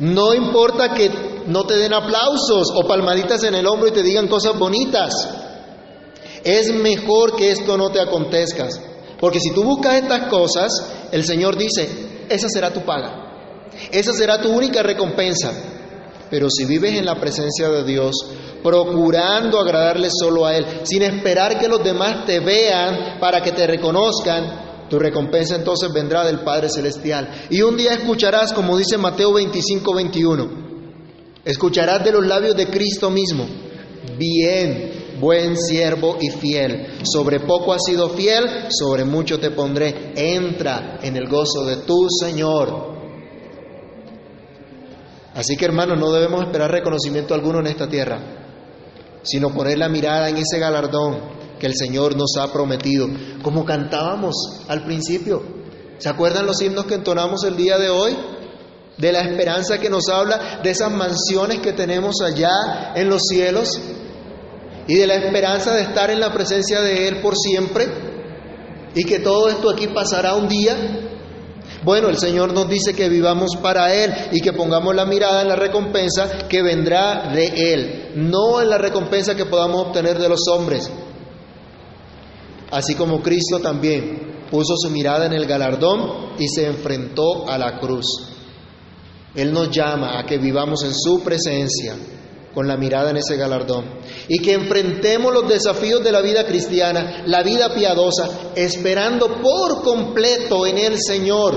no 0.00 0.34
importa 0.34 0.92
que 0.92 1.10
no 1.46 1.64
te 1.64 1.76
den 1.76 1.94
aplausos 1.94 2.68
o 2.74 2.86
palmaditas 2.86 3.42
en 3.44 3.54
el 3.54 3.66
hombro 3.66 3.88
y 3.88 3.92
te 3.92 4.02
digan 4.02 4.28
cosas 4.28 4.58
bonitas. 4.58 5.14
Es 6.44 6.72
mejor 6.74 7.34
que 7.36 7.50
esto 7.50 7.76
no 7.76 7.90
te 7.90 8.00
acontezca. 8.00 8.68
Porque 9.18 9.40
si 9.40 9.52
tú 9.52 9.64
buscas 9.64 9.94
estas 9.96 10.28
cosas, 10.28 10.70
el 11.10 11.24
Señor 11.24 11.56
dice, 11.56 11.88
esa 12.28 12.48
será 12.48 12.72
tu 12.72 12.82
paga. 12.82 13.70
Esa 13.90 14.12
será 14.12 14.40
tu 14.40 14.50
única 14.50 14.82
recompensa. 14.82 15.52
Pero 16.30 16.48
si 16.50 16.66
vives 16.66 16.94
en 16.94 17.06
la 17.06 17.18
presencia 17.18 17.68
de 17.70 17.84
Dios, 17.84 18.14
procurando 18.62 19.58
agradarle 19.58 20.08
solo 20.10 20.46
a 20.46 20.56
Él, 20.56 20.66
sin 20.84 21.02
esperar 21.02 21.58
que 21.58 21.68
los 21.68 21.82
demás 21.82 22.26
te 22.26 22.40
vean 22.40 23.18
para 23.18 23.40
que 23.40 23.52
te 23.52 23.66
reconozcan, 23.66 24.67
tu 24.88 24.98
recompensa 24.98 25.56
entonces 25.56 25.92
vendrá 25.92 26.24
del 26.24 26.40
Padre 26.40 26.68
Celestial. 26.68 27.46
Y 27.50 27.62
un 27.62 27.76
día 27.76 27.94
escucharás, 27.94 28.52
como 28.52 28.76
dice 28.76 28.98
Mateo 28.98 29.32
25, 29.32 29.94
21, 29.94 30.68
Escucharás 31.48 32.04
de 32.04 32.12
los 32.12 32.26
labios 32.26 32.54
de 32.56 32.66
Cristo 32.66 33.10
mismo, 33.10 33.46
bien, 34.18 35.16
buen 35.18 35.56
siervo 35.56 36.18
y 36.20 36.28
fiel. 36.28 36.98
Sobre 37.04 37.40
poco 37.40 37.72
has 37.72 37.82
sido 37.86 38.10
fiel, 38.10 38.66
sobre 38.68 39.06
mucho 39.06 39.40
te 39.40 39.50
pondré. 39.50 40.12
Entra 40.14 40.98
en 41.02 41.16
el 41.16 41.26
gozo 41.26 41.64
de 41.64 41.76
tu 41.78 42.06
Señor. 42.10 42.98
Así 45.34 45.56
que 45.56 45.64
hermanos, 45.64 45.98
no 45.98 46.12
debemos 46.12 46.42
esperar 46.42 46.70
reconocimiento 46.70 47.32
alguno 47.32 47.60
en 47.60 47.68
esta 47.68 47.88
tierra, 47.88 48.18
sino 49.22 49.48
poner 49.50 49.78
la 49.78 49.88
mirada 49.88 50.28
en 50.28 50.36
ese 50.36 50.58
galardón 50.58 51.37
que 51.58 51.66
el 51.66 51.74
Señor 51.74 52.16
nos 52.16 52.36
ha 52.38 52.52
prometido, 52.52 53.08
como 53.42 53.64
cantábamos 53.64 54.34
al 54.68 54.84
principio. 54.84 55.42
¿Se 55.98 56.08
acuerdan 56.08 56.46
los 56.46 56.60
himnos 56.62 56.86
que 56.86 56.94
entonamos 56.94 57.44
el 57.44 57.56
día 57.56 57.78
de 57.78 57.90
hoy? 57.90 58.16
de 58.98 59.12
la 59.12 59.20
esperanza 59.20 59.78
que 59.78 59.88
nos 59.88 60.08
habla 60.08 60.60
de 60.62 60.70
esas 60.70 60.90
mansiones 60.90 61.60
que 61.60 61.72
tenemos 61.72 62.16
allá 62.20 62.92
en 62.94 63.08
los 63.08 63.22
cielos 63.22 63.80
y 64.88 64.94
de 64.96 65.06
la 65.06 65.14
esperanza 65.14 65.72
de 65.74 65.82
estar 65.82 66.10
en 66.10 66.20
la 66.20 66.32
presencia 66.32 66.80
de 66.80 67.06
Él 67.06 67.20
por 67.20 67.36
siempre 67.36 67.86
y 68.94 69.04
que 69.04 69.20
todo 69.20 69.48
esto 69.48 69.70
aquí 69.70 69.86
pasará 69.86 70.34
un 70.34 70.48
día. 70.48 70.76
Bueno, 71.84 72.08
el 72.08 72.18
Señor 72.18 72.52
nos 72.52 72.68
dice 72.68 72.92
que 72.94 73.08
vivamos 73.08 73.56
para 73.62 73.94
Él 73.94 74.12
y 74.32 74.40
que 74.40 74.52
pongamos 74.52 74.94
la 74.94 75.04
mirada 75.04 75.42
en 75.42 75.48
la 75.48 75.56
recompensa 75.56 76.48
que 76.48 76.62
vendrá 76.62 77.30
de 77.32 77.72
Él, 77.72 78.12
no 78.16 78.60
en 78.60 78.68
la 78.68 78.78
recompensa 78.78 79.36
que 79.36 79.46
podamos 79.46 79.86
obtener 79.86 80.18
de 80.18 80.28
los 80.28 80.40
hombres. 80.50 80.90
Así 82.70 82.94
como 82.94 83.22
Cristo 83.22 83.60
también 83.60 84.46
puso 84.50 84.74
su 84.76 84.90
mirada 84.90 85.26
en 85.26 85.32
el 85.32 85.46
galardón 85.46 86.34
y 86.38 86.48
se 86.48 86.66
enfrentó 86.66 87.48
a 87.48 87.58
la 87.58 87.78
cruz. 87.78 88.06
Él 89.34 89.52
nos 89.52 89.70
llama 89.70 90.18
a 90.18 90.26
que 90.26 90.38
vivamos 90.38 90.82
en 90.84 90.94
su 90.94 91.22
presencia 91.22 91.96
con 92.54 92.66
la 92.66 92.76
mirada 92.76 93.10
en 93.10 93.18
ese 93.18 93.36
galardón 93.36 93.84
y 94.26 94.40
que 94.40 94.54
enfrentemos 94.54 95.32
los 95.32 95.48
desafíos 95.48 96.02
de 96.02 96.12
la 96.12 96.20
vida 96.20 96.44
cristiana, 96.44 97.22
la 97.26 97.42
vida 97.42 97.72
piadosa, 97.74 98.28
esperando 98.54 99.40
por 99.40 99.82
completo 99.82 100.66
en 100.66 100.78
el 100.78 100.98
Señor, 100.98 101.54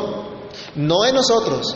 no 0.75 1.05
en 1.05 1.15
nosotros, 1.15 1.75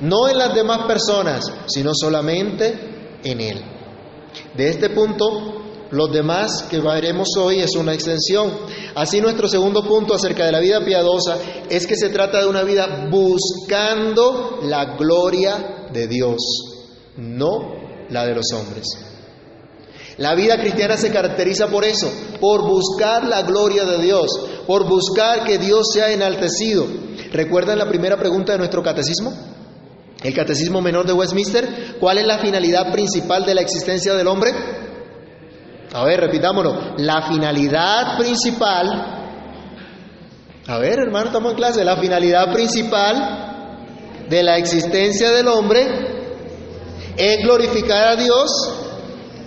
no 0.00 0.28
en 0.28 0.38
las 0.38 0.54
demás 0.54 0.86
personas, 0.86 1.52
sino 1.66 1.92
solamente 1.94 3.18
en 3.22 3.40
Él. 3.40 3.62
De 4.56 4.68
este 4.68 4.90
punto 4.90 5.65
los 5.90 6.12
demás 6.12 6.64
que 6.68 6.80
veremos 6.80 7.28
hoy 7.38 7.60
es 7.60 7.76
una 7.76 7.94
extensión. 7.94 8.52
Así 8.94 9.20
nuestro 9.20 9.48
segundo 9.48 9.82
punto 9.84 10.14
acerca 10.14 10.44
de 10.44 10.52
la 10.52 10.60
vida 10.60 10.84
piadosa 10.84 11.38
es 11.68 11.86
que 11.86 11.96
se 11.96 12.08
trata 12.08 12.40
de 12.40 12.46
una 12.46 12.62
vida 12.62 13.08
buscando 13.10 14.58
la 14.62 14.96
gloria 14.96 15.88
de 15.92 16.08
Dios, 16.08 16.36
no 17.16 17.74
la 18.10 18.26
de 18.26 18.34
los 18.34 18.52
hombres. 18.52 18.84
La 20.18 20.34
vida 20.34 20.58
cristiana 20.58 20.96
se 20.96 21.10
caracteriza 21.10 21.68
por 21.68 21.84
eso, 21.84 22.10
por 22.40 22.62
buscar 22.62 23.26
la 23.26 23.42
gloria 23.42 23.84
de 23.84 23.98
Dios, 23.98 24.26
por 24.66 24.88
buscar 24.88 25.44
que 25.44 25.58
Dios 25.58 25.88
sea 25.92 26.10
enaltecido. 26.10 26.86
¿Recuerdan 27.32 27.78
la 27.78 27.88
primera 27.88 28.16
pregunta 28.16 28.52
de 28.52 28.58
nuestro 28.58 28.82
catecismo? 28.82 29.32
El 30.22 30.34
catecismo 30.34 30.80
menor 30.80 31.06
de 31.06 31.12
Westminster, 31.12 31.96
¿cuál 32.00 32.18
es 32.18 32.26
la 32.26 32.38
finalidad 32.38 32.90
principal 32.90 33.44
de 33.44 33.54
la 33.54 33.60
existencia 33.60 34.14
del 34.14 34.26
hombre? 34.26 34.52
A 35.92 36.04
ver, 36.04 36.20
repitámonos, 36.20 37.00
la 37.00 37.22
finalidad 37.22 38.18
principal, 38.18 38.86
a 40.66 40.78
ver 40.78 40.98
hermano, 40.98 41.26
estamos 41.26 41.52
en 41.52 41.56
clase, 41.56 41.84
la 41.84 41.96
finalidad 41.96 42.52
principal 42.52 44.26
de 44.28 44.42
la 44.42 44.56
existencia 44.58 45.30
del 45.30 45.46
hombre 45.48 45.86
es 47.16 47.42
glorificar 47.42 48.08
a 48.08 48.16
Dios 48.16 48.50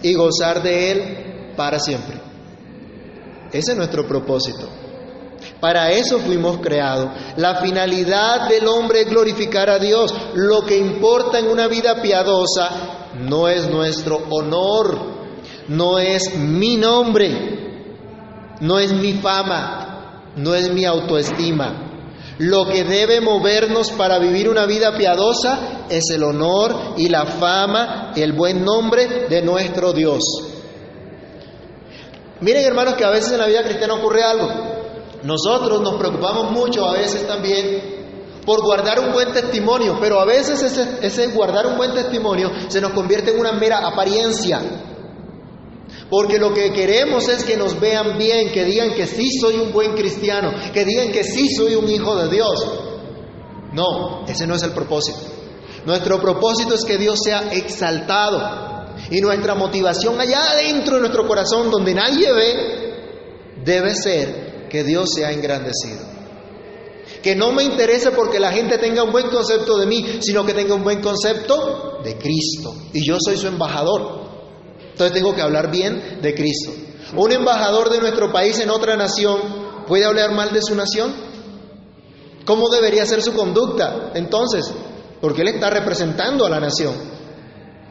y 0.01 0.13
gozar 0.13 0.63
de 0.63 0.91
Él 0.91 1.53
para 1.55 1.79
siempre. 1.79 2.19
Ese 3.51 3.71
es 3.71 3.77
nuestro 3.77 4.07
propósito. 4.07 4.67
Para 5.59 5.91
eso 5.91 6.19
fuimos 6.19 6.59
creados. 6.59 7.09
La 7.37 7.55
finalidad 7.57 8.47
del 8.47 8.67
hombre 8.67 9.01
es 9.01 9.09
glorificar 9.09 9.69
a 9.69 9.79
Dios. 9.79 10.13
Lo 10.35 10.61
que 10.61 10.77
importa 10.77 11.39
en 11.39 11.47
una 11.47 11.67
vida 11.67 12.01
piadosa 12.01 12.69
no 13.19 13.47
es 13.47 13.69
nuestro 13.69 14.21
honor, 14.29 15.18
no 15.69 15.99
es 15.99 16.35
mi 16.35 16.77
nombre, 16.77 18.57
no 18.59 18.79
es 18.79 18.91
mi 18.91 19.13
fama, 19.13 20.31
no 20.35 20.53
es 20.55 20.71
mi 20.71 20.85
autoestima. 20.85 21.85
Lo 22.39 22.65
que 22.67 22.83
debe 22.83 23.21
movernos 23.21 23.91
para 23.91 24.17
vivir 24.17 24.49
una 24.49 24.65
vida 24.65 24.97
piadosa 24.97 25.85
es 25.89 26.09
el 26.09 26.23
honor 26.23 26.95
y 26.97 27.09
la 27.09 27.25
fama, 27.25 28.13
el 28.15 28.33
buen 28.33 28.63
nombre 28.63 29.27
de 29.29 29.41
nuestro 29.41 29.93
Dios. 29.93 30.23
Miren 32.41 32.65
hermanos 32.65 32.95
que 32.95 33.03
a 33.03 33.09
veces 33.09 33.33
en 33.33 33.39
la 33.39 33.47
vida 33.47 33.63
cristiana 33.63 33.95
ocurre 33.95 34.23
algo. 34.23 34.49
Nosotros 35.23 35.81
nos 35.81 35.95
preocupamos 35.95 36.51
mucho 36.51 36.85
a 36.85 36.93
veces 36.93 37.27
también 37.27 37.99
por 38.45 38.63
guardar 38.63 39.01
un 39.01 39.11
buen 39.11 39.33
testimonio, 39.33 39.97
pero 39.99 40.19
a 40.19 40.25
veces 40.25 40.63
ese, 40.63 40.97
ese, 41.01 41.27
guardar 41.27 41.67
un 41.67 41.77
buen 41.77 41.93
testimonio 41.93 42.49
se 42.69 42.79
nos 42.79 42.93
convierte 42.93 43.31
en 43.31 43.39
una 43.39 43.51
mera 43.51 43.85
apariencia. 43.85 44.61
Porque 46.09 46.39
lo 46.39 46.53
que 46.53 46.73
queremos 46.73 47.27
es 47.27 47.43
que 47.43 47.55
nos 47.55 47.79
vean 47.79 48.17
bien, 48.17 48.51
que 48.51 48.65
digan 48.65 48.95
que 48.95 49.05
sí 49.05 49.29
soy 49.39 49.57
un 49.57 49.71
buen 49.71 49.93
cristiano, 49.93 50.51
que 50.73 50.83
digan 50.83 51.11
que 51.11 51.23
sí 51.23 51.53
soy 51.55 51.75
un 51.75 51.87
hijo 51.87 52.15
de 52.15 52.29
Dios. 52.29 52.67
No, 53.73 54.25
ese 54.27 54.47
no 54.47 54.55
es 54.55 54.63
el 54.63 54.71
propósito. 54.71 55.19
Nuestro 55.85 56.19
propósito 56.19 56.73
es 56.73 56.83
que 56.83 56.97
Dios 56.97 57.19
sea 57.23 57.51
exaltado. 57.51 58.69
Y 59.11 59.21
nuestra 59.21 59.55
motivación 59.55 60.19
allá 60.19 60.51
adentro 60.51 60.95
de 60.95 61.01
nuestro 61.01 61.27
corazón, 61.27 61.69
donde 61.71 61.93
nadie 61.93 62.33
ve, 62.33 63.63
debe 63.63 63.95
ser 63.95 64.67
que 64.69 64.83
Dios 64.83 65.13
sea 65.13 65.31
engrandecido. 65.31 66.01
Que 67.21 67.35
no 67.35 67.51
me 67.51 67.63
interese 67.63 68.11
porque 68.11 68.39
la 68.39 68.51
gente 68.51 68.77
tenga 68.77 69.03
un 69.03 69.11
buen 69.11 69.29
concepto 69.29 69.77
de 69.77 69.85
mí, 69.85 70.19
sino 70.21 70.45
que 70.45 70.53
tenga 70.53 70.73
un 70.73 70.83
buen 70.83 71.01
concepto 71.01 71.99
de 72.03 72.17
Cristo. 72.17 72.73
Y 72.93 73.05
yo 73.05 73.17
soy 73.19 73.37
su 73.37 73.47
embajador. 73.47 74.28
Entonces 74.99 75.17
tengo 75.17 75.33
que 75.33 75.41
hablar 75.41 75.71
bien 75.71 76.19
de 76.21 76.35
Cristo. 76.35 76.73
Un 77.15 77.31
embajador 77.31 77.89
de 77.89 77.99
nuestro 77.99 78.33
país 78.33 78.59
en 78.59 78.69
otra 78.69 78.97
nación 78.97 79.39
puede 79.87 80.03
hablar 80.03 80.33
mal 80.33 80.51
de 80.51 80.61
su 80.61 80.75
nación. 80.75 81.13
¿Cómo 82.43 82.67
debería 82.67 83.05
ser 83.05 83.21
su 83.21 83.31
conducta? 83.33 84.11
Entonces, 84.13 84.69
porque 85.21 85.43
él 85.43 85.47
está 85.47 85.69
representando 85.69 86.45
a 86.45 86.49
la 86.49 86.59
nación. 86.59 86.95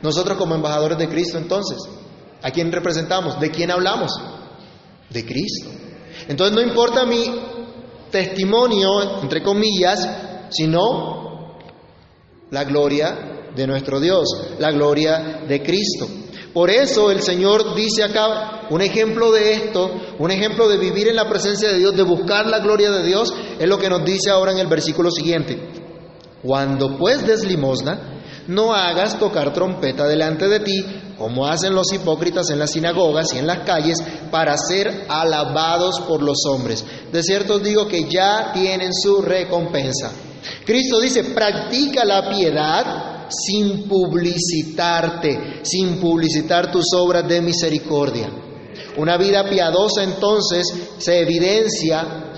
Nosotros 0.03 0.37
como 0.37 0.55
embajadores 0.55 0.99
de 0.99 1.09
Cristo, 1.09 1.39
entonces, 1.39 1.79
¿a 2.43 2.51
quién 2.51 2.71
representamos? 2.71 3.41
¿De 3.41 3.51
quién 3.51 3.71
hablamos? 3.71 4.13
De 5.09 5.25
Cristo. 5.25 5.71
Entonces 6.29 6.55
no 6.55 6.61
importa 6.61 7.07
mi 7.07 7.25
testimonio, 8.11 9.23
entre 9.23 9.43
comillas, 9.43 10.07
sino 10.51 11.57
la 12.51 12.65
gloria 12.65 13.49
de 13.57 13.67
nuestro 13.67 13.99
Dios, 13.99 14.29
la 14.59 14.71
gloria 14.73 15.41
de 15.49 15.63
Cristo. 15.63 16.07
Por 16.59 16.71
eso 16.71 17.13
el 17.13 17.23
Señor 17.23 17.77
dice 17.77 18.03
acá 18.03 18.67
un 18.71 18.83
ejemplo 18.83 19.31
de 19.31 19.53
esto, 19.53 19.93
un 20.19 20.33
ejemplo 20.33 20.67
de 20.67 20.77
vivir 20.77 21.07
en 21.07 21.15
la 21.15 21.29
presencia 21.29 21.69
de 21.69 21.79
Dios, 21.79 21.95
de 21.95 22.03
buscar 22.03 22.49
la 22.49 22.59
gloria 22.59 22.91
de 22.91 23.05
Dios, 23.05 23.33
es 23.61 23.69
lo 23.69 23.79
que 23.79 23.89
nos 23.89 24.05
dice 24.05 24.31
ahora 24.31 24.51
en 24.51 24.59
el 24.59 24.67
versículo 24.67 25.09
siguiente. 25.13 25.57
Cuando 26.43 26.99
pues 26.99 27.25
des 27.25 27.45
limosna, 27.45 28.23
no 28.49 28.75
hagas 28.75 29.21
tocar 29.21 29.53
trompeta 29.53 30.09
delante 30.09 30.49
de 30.49 30.59
ti, 30.59 30.85
como 31.17 31.47
hacen 31.47 31.77
los 31.77 31.93
hipócritas 31.93 32.51
en 32.51 32.59
las 32.59 32.73
sinagogas 32.73 33.33
y 33.35 33.39
en 33.39 33.47
las 33.47 33.61
calles, 33.61 34.03
para 34.33 34.57
ser 34.59 35.07
alabados 35.09 36.01
por 36.09 36.25
los 36.25 36.45
hombres. 36.45 36.85
De 37.13 37.23
cierto 37.23 37.55
os 37.55 37.63
digo 37.63 37.87
que 37.87 38.09
ya 38.11 38.51
tienen 38.53 38.93
su 38.93 39.23
recompensa. 39.23 40.11
Cristo 40.67 40.99
dice, 40.99 41.23
practica 41.23 42.05
la 42.05 42.29
piedad 42.29 43.08
sin 43.29 43.89
publicitarte, 43.89 45.61
sin 45.63 46.01
publicitar 46.01 46.71
tus 46.71 46.87
obras 46.95 47.27
de 47.29 47.41
misericordia. 47.41 48.31
Una 48.97 49.17
vida 49.17 49.49
piadosa 49.49 50.03
entonces 50.03 50.67
se 50.99 51.21
evidencia 51.21 52.33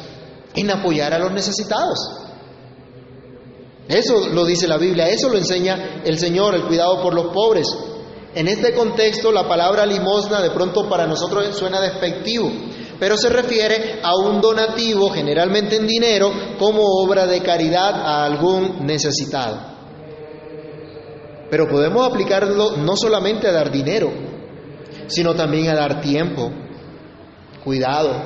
en 0.55 0.71
apoyar 0.71 1.13
a 1.15 1.19
los 1.19 1.33
necesitados. 1.33 1.99
Eso 3.89 4.29
lo 4.29 4.45
dice 4.45 4.69
la 4.69 4.77
Biblia, 4.77 5.09
eso 5.09 5.29
lo 5.29 5.39
enseña 5.39 6.03
el 6.05 6.19
Señor, 6.19 6.55
el 6.55 6.67
cuidado 6.67 7.03
por 7.03 7.15
los 7.15 7.33
pobres. 7.33 7.67
En 8.35 8.47
este 8.47 8.73
contexto 8.73 9.33
la 9.33 9.49
palabra 9.49 9.85
limosna 9.85 10.41
de 10.41 10.51
pronto 10.51 10.89
para 10.89 11.07
nosotros 11.07 11.57
suena 11.57 11.81
despectivo, 11.81 12.49
pero 13.01 13.17
se 13.17 13.29
refiere 13.31 14.01
a 14.03 14.15
un 14.17 14.41
donativo, 14.41 15.11
generalmente 15.11 15.77
en 15.77 15.87
dinero, 15.87 16.31
como 16.59 16.83
obra 17.03 17.27
de 17.27 17.43
caridad 17.43 17.95
a 17.95 18.25
algún 18.25 18.87
necesitado. 18.87 19.70
Pero 21.51 21.69
podemos 21.69 22.07
aplicarlo 22.07 22.77
no 22.77 22.97
solamente 22.97 23.49
a 23.49 23.53
dar 23.53 23.73
dinero, 23.73 24.11
sino 25.09 25.35
también 25.35 25.69
a 25.69 25.75
dar 25.75 26.01
tiempo, 26.01 26.51
cuidado, 27.65 28.23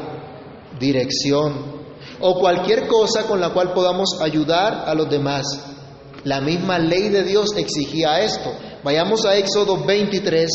dirección, 0.79 1.75
o 2.21 2.39
cualquier 2.39 2.87
cosa 2.87 3.27
con 3.27 3.41
la 3.41 3.51
cual 3.51 3.73
podamos 3.73 4.21
ayudar 4.21 4.85
a 4.87 4.95
los 4.95 5.09
demás. 5.09 5.45
La 6.25 6.41
misma 6.41 6.79
ley 6.79 7.09
de 7.09 7.25
Dios 7.25 7.57
exigía 7.57 8.21
esto. 8.21 8.51
Vayamos 8.83 9.25
a 9.25 9.37
Éxodo 9.37 9.85
23, 9.85 10.51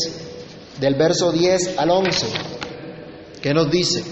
del 0.79 0.95
verso 0.95 1.31
10 1.31 1.77
al 1.77 1.89
11. 1.89 2.27
¿Qué 3.41 3.53
nos 3.53 3.69
dice? 3.69 4.03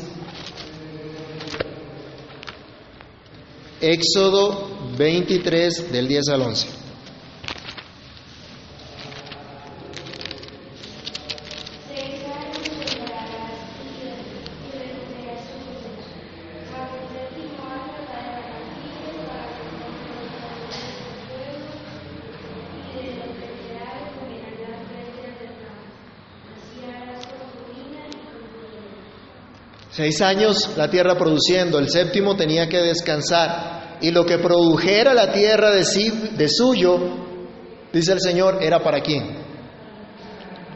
Éxodo 3.82 4.67
23, 4.98 5.91
del 5.91 6.08
10 6.08 6.30
al 6.30 6.41
11. 6.41 6.76
Seis 29.97 30.21
años 30.21 30.77
la 30.77 30.91
tierra 30.91 31.17
produciendo, 31.17 31.79
el 31.79 31.89
séptimo 31.89 32.36
tenía 32.36 32.69
que 32.69 32.77
descansar. 32.77 33.97
Y 33.99 34.12
lo 34.12 34.27
que 34.27 34.38
produjera 34.38 35.15
la 35.15 35.31
tierra 35.31 35.71
de, 35.71 35.83
sí, 35.83 36.12
de 36.38 36.47
suyo, 36.47 36.99
dice 37.91 38.13
el 38.13 38.21
Señor, 38.21 38.60
era 38.62 38.83
para 38.83 39.01
quién? 39.01 39.43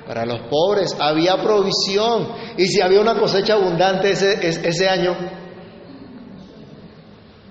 Para 0.08 0.26
los 0.26 0.40
pobres. 0.50 0.96
Había 1.00 1.40
provisión. 1.40 2.30
Y 2.58 2.66
si 2.66 2.82
había 2.82 3.00
una 3.00 3.14
cosecha 3.14 3.54
abundante 3.54 4.10
ese, 4.10 4.90
año, 4.90 5.16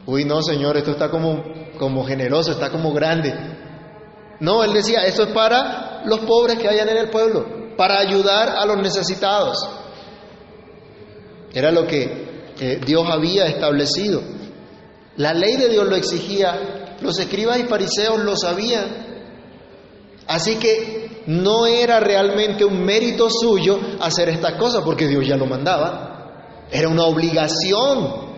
uy, 0.06 0.24
no, 0.24 0.42
Señor, 0.42 0.76
esto 0.76 0.90
está 0.90 1.08
como, 1.08 1.40
como 1.78 2.04
generoso, 2.04 2.50
está 2.50 2.70
como 2.70 2.92
grande. 2.92 3.32
No, 4.40 4.64
él 4.64 4.72
decía, 4.72 5.06
esto 5.06 5.22
es 5.22 5.28
para 5.28 6.02
los 6.04 6.18
pobres 6.18 6.58
que 6.58 6.66
hayan 6.66 6.88
en 6.88 6.96
el 6.96 7.10
pueblo, 7.10 7.76
para 7.76 8.00
ayudar 8.00 8.56
a 8.58 8.66
los 8.66 8.78
necesitados. 8.78 9.79
Era 11.52 11.70
lo 11.70 11.86
que 11.86 12.30
eh, 12.60 12.80
Dios 12.84 13.06
había 13.08 13.46
establecido. 13.46 14.22
La 15.16 15.34
ley 15.34 15.56
de 15.56 15.68
Dios 15.68 15.88
lo 15.88 15.96
exigía, 15.96 16.96
los 17.00 17.18
escribas 17.18 17.58
y 17.58 17.64
fariseos 17.64 18.20
lo 18.20 18.36
sabían. 18.36 19.08
Así 20.26 20.56
que 20.56 21.22
no 21.26 21.66
era 21.66 22.00
realmente 22.00 22.64
un 22.64 22.84
mérito 22.84 23.28
suyo 23.30 23.78
hacer 24.00 24.28
estas 24.28 24.54
cosas 24.54 24.82
porque 24.84 25.08
Dios 25.08 25.26
ya 25.26 25.36
lo 25.36 25.46
mandaba. 25.46 26.66
Era 26.70 26.88
una 26.88 27.04
obligación 27.04 28.30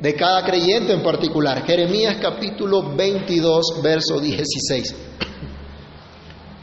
de 0.00 0.14
cada 0.14 0.44
creyente 0.44 0.92
en 0.92 1.02
particular. 1.02 1.64
Jeremías 1.66 2.18
capítulo 2.20 2.94
22, 2.94 3.80
verso 3.82 4.20
16. 4.20 4.94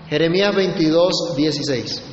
Jeremías 0.10 0.56
22, 0.56 1.36
16. 1.36 2.13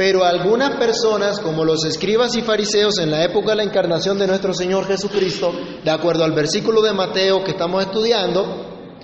Pero 0.00 0.24
algunas 0.24 0.76
personas, 0.76 1.40
como 1.40 1.62
los 1.62 1.84
escribas 1.84 2.34
y 2.34 2.40
fariseos 2.40 2.96
en 3.00 3.10
la 3.10 3.22
época 3.22 3.50
de 3.50 3.56
la 3.56 3.64
encarnación 3.64 4.18
de 4.18 4.26
nuestro 4.26 4.54
Señor 4.54 4.86
Jesucristo, 4.86 5.52
de 5.84 5.90
acuerdo 5.90 6.24
al 6.24 6.32
versículo 6.32 6.80
de 6.80 6.94
Mateo 6.94 7.44
que 7.44 7.50
estamos 7.50 7.84
estudiando, 7.84 8.96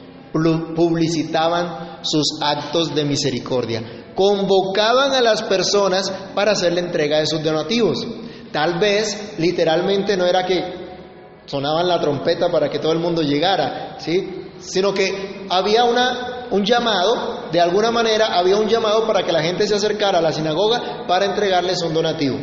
publicitaban 0.75 1.99
sus 2.01 2.39
actos 2.41 2.95
de 2.95 3.05
misericordia, 3.05 4.07
convocaban 4.15 5.13
a 5.13 5.21
las 5.21 5.43
personas 5.43 6.11
para 6.35 6.53
hacer 6.53 6.73
la 6.73 6.81
entrega 6.81 7.19
de 7.19 7.27
sus 7.27 7.45
donativos. 7.45 7.99
Tal 8.51 8.79
vez 8.79 9.35
literalmente 9.37 10.17
no 10.17 10.25
era 10.25 10.47
que 10.47 10.63
sonaban 11.45 11.89
la 11.89 12.01
trompeta 12.01 12.51
para 12.51 12.71
que 12.71 12.79
todo 12.79 12.93
el 12.93 13.01
mundo 13.01 13.21
llegara, 13.21 13.99
¿sí? 13.99 14.47
sino 14.61 14.95
que 14.95 15.45
había 15.51 15.85
una, 15.85 16.36
un 16.51 16.65
llamado, 16.65 17.49
de 17.51 17.61
alguna 17.61 17.91
manera 17.91 18.39
había 18.39 18.57
un 18.57 18.69
llamado 18.69 19.07
para 19.07 19.25
que 19.25 19.33
la 19.33 19.43
gente 19.43 19.67
se 19.67 19.75
acercara 19.75 20.19
a 20.19 20.23
la 20.23 20.33
sinagoga 20.33 21.07
para 21.07 21.27
entregarles 21.27 21.83
un 21.83 21.95
donativo. 21.95 22.37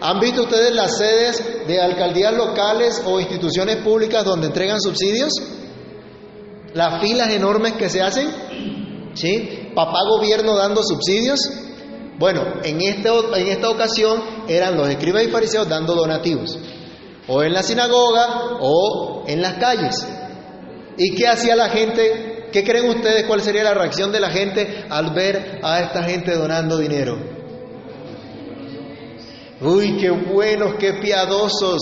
¿Han 0.00 0.18
visto 0.18 0.42
ustedes 0.42 0.74
las 0.74 0.96
sedes 0.96 1.66
de 1.66 1.80
alcaldías 1.80 2.32
locales 2.32 3.02
o 3.04 3.20
instituciones 3.20 3.76
públicas 3.76 4.24
donde 4.24 4.46
entregan 4.46 4.80
subsidios? 4.80 5.32
Las 6.72 7.02
filas 7.02 7.30
enormes 7.30 7.74
que 7.74 7.90
se 7.90 8.00
hacen, 8.00 9.10
¿sí? 9.14 9.70
Papá 9.74 9.98
gobierno 10.08 10.56
dando 10.56 10.82
subsidios. 10.82 11.40
Bueno, 12.18 12.42
en, 12.64 12.80
este, 12.80 13.08
en 13.08 13.48
esta 13.48 13.70
ocasión 13.70 14.22
eran 14.48 14.76
los 14.76 14.88
escribas 14.88 15.24
y 15.24 15.28
fariseos 15.28 15.68
dando 15.68 15.94
donativos, 15.94 16.58
o 17.28 17.42
en 17.42 17.52
la 17.52 17.62
sinagoga 17.62 18.58
o 18.60 19.24
en 19.26 19.42
las 19.42 19.54
calles. 19.54 20.06
¿Y 20.96 21.14
qué 21.14 21.28
hacía 21.28 21.56
la 21.56 21.68
gente? 21.70 22.29
¿Qué 22.52 22.64
creen 22.64 22.88
ustedes 22.88 23.24
cuál 23.26 23.40
sería 23.40 23.62
la 23.62 23.74
reacción 23.74 24.10
de 24.10 24.20
la 24.20 24.30
gente 24.30 24.84
al 24.88 25.14
ver 25.14 25.60
a 25.62 25.80
esta 25.80 26.02
gente 26.02 26.34
donando 26.34 26.78
dinero? 26.78 27.16
Uy, 29.60 29.98
qué 29.98 30.10
buenos, 30.10 30.74
qué 30.78 30.94
piadosos. 30.94 31.80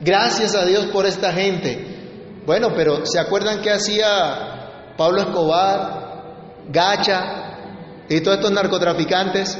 Gracias 0.00 0.54
a 0.54 0.64
Dios 0.64 0.86
por 0.86 1.06
esta 1.06 1.32
gente. 1.32 2.42
Bueno, 2.44 2.70
pero 2.74 3.06
¿se 3.06 3.20
acuerdan 3.20 3.60
qué 3.60 3.70
hacía 3.70 4.94
Pablo 4.96 5.20
Escobar, 5.20 6.64
Gacha 6.68 8.04
y 8.08 8.20
todos 8.20 8.38
estos 8.38 8.50
narcotraficantes? 8.50 9.56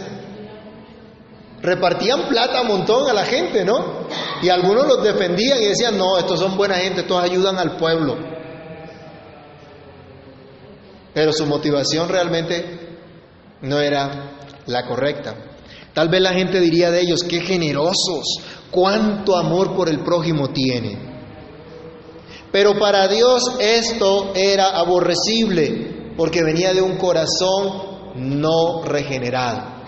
Repartían 1.62 2.26
plata 2.28 2.60
a 2.60 2.62
montón 2.64 3.08
a 3.08 3.12
la 3.12 3.24
gente, 3.24 3.64
¿no? 3.64 4.08
Y 4.42 4.48
algunos 4.48 4.86
los 4.86 5.02
defendían 5.04 5.62
y 5.62 5.66
decían, 5.66 5.96
no, 5.96 6.18
estos 6.18 6.40
son 6.40 6.56
buena 6.56 6.76
gente, 6.76 7.02
estos 7.02 7.22
ayudan 7.22 7.58
al 7.58 7.76
pueblo. 7.76 8.39
Pero 11.12 11.32
su 11.32 11.46
motivación 11.46 12.08
realmente 12.08 12.98
no 13.62 13.80
era 13.80 14.32
la 14.66 14.86
correcta. 14.86 15.34
Tal 15.92 16.08
vez 16.08 16.20
la 16.20 16.32
gente 16.32 16.60
diría 16.60 16.90
de 16.90 17.00
ellos, 17.00 17.24
qué 17.24 17.40
generosos, 17.40 18.24
cuánto 18.70 19.36
amor 19.36 19.74
por 19.74 19.88
el 19.88 20.02
prójimo 20.04 20.48
tienen. 20.48 21.10
Pero 22.52 22.78
para 22.78 23.08
Dios 23.08 23.56
esto 23.60 24.32
era 24.34 24.70
aborrecible 24.70 26.12
porque 26.16 26.42
venía 26.42 26.74
de 26.74 26.82
un 26.82 26.96
corazón 26.96 28.12
no 28.16 28.82
regenerado. 28.84 29.80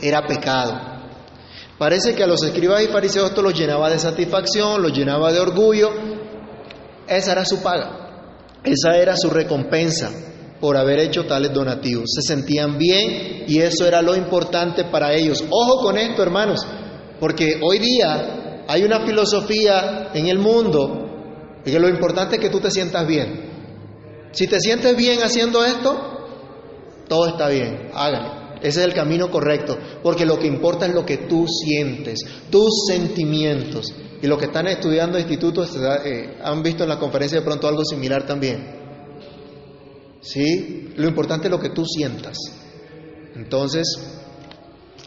Era 0.00 0.26
pecado. 0.26 0.96
Parece 1.78 2.14
que 2.14 2.22
a 2.22 2.26
los 2.26 2.42
escribas 2.42 2.82
y 2.82 2.88
fariseos 2.88 3.30
esto 3.30 3.42
los 3.42 3.54
llenaba 3.54 3.90
de 3.90 3.98
satisfacción, 3.98 4.82
los 4.82 4.92
llenaba 4.92 5.32
de 5.32 5.40
orgullo. 5.40 5.90
Esa 7.06 7.32
era 7.32 7.44
su 7.44 7.62
paga. 7.62 8.05
Esa 8.66 8.98
era 8.98 9.16
su 9.16 9.30
recompensa 9.30 10.10
por 10.60 10.76
haber 10.76 10.98
hecho 10.98 11.24
tales 11.24 11.52
donativos. 11.52 12.10
Se 12.14 12.34
sentían 12.34 12.76
bien 12.78 13.44
y 13.46 13.60
eso 13.60 13.86
era 13.86 14.02
lo 14.02 14.16
importante 14.16 14.84
para 14.84 15.14
ellos. 15.14 15.44
Ojo 15.48 15.82
con 15.82 15.96
esto, 15.96 16.22
hermanos, 16.22 16.66
porque 17.20 17.60
hoy 17.62 17.78
día 17.78 18.64
hay 18.66 18.82
una 18.82 19.06
filosofía 19.06 20.10
en 20.12 20.26
el 20.26 20.38
mundo 20.38 21.60
y 21.64 21.70
que 21.70 21.78
lo 21.78 21.88
importante 21.88 22.36
es 22.36 22.40
que 22.40 22.50
tú 22.50 22.60
te 22.60 22.70
sientas 22.70 23.06
bien. 23.06 23.46
Si 24.32 24.46
te 24.46 24.60
sientes 24.60 24.96
bien 24.96 25.22
haciendo 25.22 25.64
esto, 25.64 25.96
todo 27.08 27.28
está 27.28 27.48
bien, 27.48 27.90
hágalo. 27.94 28.45
Ese 28.62 28.80
es 28.80 28.86
el 28.86 28.94
camino 28.94 29.30
correcto, 29.30 29.78
porque 30.02 30.24
lo 30.24 30.38
que 30.38 30.46
importa 30.46 30.86
es 30.86 30.94
lo 30.94 31.04
que 31.04 31.18
tú 31.18 31.46
sientes, 31.46 32.20
tus 32.50 32.86
sentimientos. 32.88 33.92
Y 34.22 34.26
los 34.26 34.38
que 34.38 34.46
están 34.46 34.66
estudiando 34.66 35.18
institutos 35.18 35.76
eh, 36.04 36.38
han 36.42 36.62
visto 36.62 36.82
en 36.84 36.88
la 36.88 36.98
conferencia 36.98 37.38
de 37.38 37.44
pronto 37.44 37.68
algo 37.68 37.84
similar 37.84 38.24
también. 38.26 38.76
¿Sí? 40.20 40.92
Lo 40.96 41.06
importante 41.06 41.48
es 41.48 41.50
lo 41.50 41.60
que 41.60 41.70
tú 41.70 41.84
sientas. 41.84 42.36
Entonces, 43.34 43.84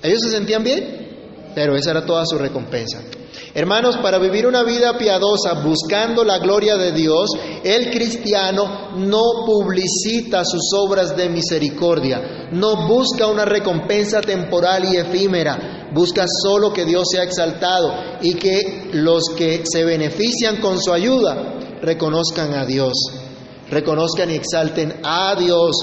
ellos 0.04 0.22
se 0.22 0.30
sentían 0.30 0.64
bien, 0.64 1.10
pero 1.56 1.76
esa 1.76 1.92
era 1.92 2.06
toda 2.06 2.26
su 2.26 2.38
recompensa. 2.38 3.02
Hermanos, 3.54 3.98
para 3.98 4.20
vivir 4.20 4.46
una 4.46 4.64
vida 4.64 4.96
piadosa 4.98 5.64
buscando 5.64 6.24
la 6.24 6.38
gloria 6.38 6.78
de 6.78 6.92
Dios, 6.92 7.32
el 7.64 7.90
cristiano 7.90 8.92
no 8.96 9.44
publicita 9.44 10.46
sus 10.46 10.70
obras 10.78 11.18
de 11.18 11.30
misericordia, 11.30 12.50
no 12.52 12.88
busca 12.88 13.26
una 13.26 13.46
recompensa 13.46 14.22
temporal 14.22 14.86
y 14.94 14.98
efímera, 14.98 15.90
busca 15.92 16.26
solo 16.44 16.72
que 16.72 16.86
Dios 16.86 17.08
sea 17.12 17.24
exaltado 17.24 17.92
y 18.22 18.36
que 18.36 18.92
los 18.94 19.30
que 19.36 19.64
se 19.66 19.84
benefician 19.84 20.58
con 20.58 20.80
su 20.80 20.94
ayuda 20.94 21.56
reconozcan 21.82 22.54
a 22.54 22.66
Dios, 22.66 22.94
reconozcan 23.72 24.30
y 24.30 24.36
exalten 24.36 24.94
a 25.04 25.34
Dios, 25.36 25.76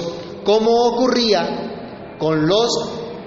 como 0.44 0.70
ocurría 0.84 2.14
con 2.18 2.46
los 2.46 2.70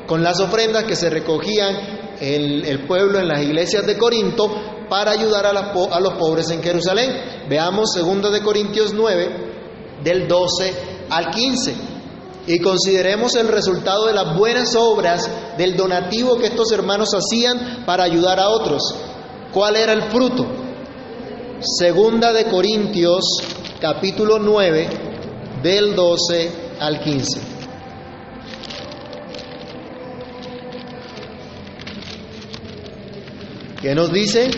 con 0.07 0.23
las 0.23 0.39
ofrendas 0.39 0.85
que 0.85 0.95
se 0.95 1.09
recogían 1.11 1.98
el, 2.19 2.85
pueblo 2.87 3.19
en 3.19 3.27
las 3.27 3.41
iglesias 3.41 3.85
de 3.85 3.97
Corinto 3.97 4.49
para 4.89 5.11
ayudar 5.11 5.45
a, 5.45 5.49
a 5.49 5.99
los 5.99 6.13
pobres 6.13 6.49
en 6.49 6.61
Jerusalén. 6.61 7.47
Veamos 7.49 7.93
2 7.95 8.31
de 8.31 8.41
Corintios 8.41 8.93
9, 8.93 9.99
del 10.03 10.27
12 10.27 10.73
al 11.09 11.29
15. 11.29 11.75
Y 12.47 12.59
consideremos 12.59 13.35
el 13.35 13.47
resultado 13.47 14.07
de 14.07 14.13
las 14.13 14.35
buenas 14.35 14.75
obras 14.75 15.29
del 15.57 15.75
donativo 15.75 16.37
que 16.37 16.47
estos 16.47 16.71
hermanos 16.71 17.09
hacían 17.13 17.83
para 17.85 18.03
ayudar 18.03 18.39
a 18.39 18.49
otros. 18.49 18.81
¿Cuál 19.53 19.75
era 19.75 19.93
el 19.93 20.03
fruto? 20.03 20.45
Segunda 21.61 22.31
de 22.33 22.45
Corintios 22.45 23.23
capítulo 23.79 24.39
9 24.39 24.87
del 25.61 25.95
12 25.95 26.51
al 26.79 26.99
15. 27.01 27.58
¿Qué 33.81 33.95
nos 33.95 34.11
dice? 34.11 34.49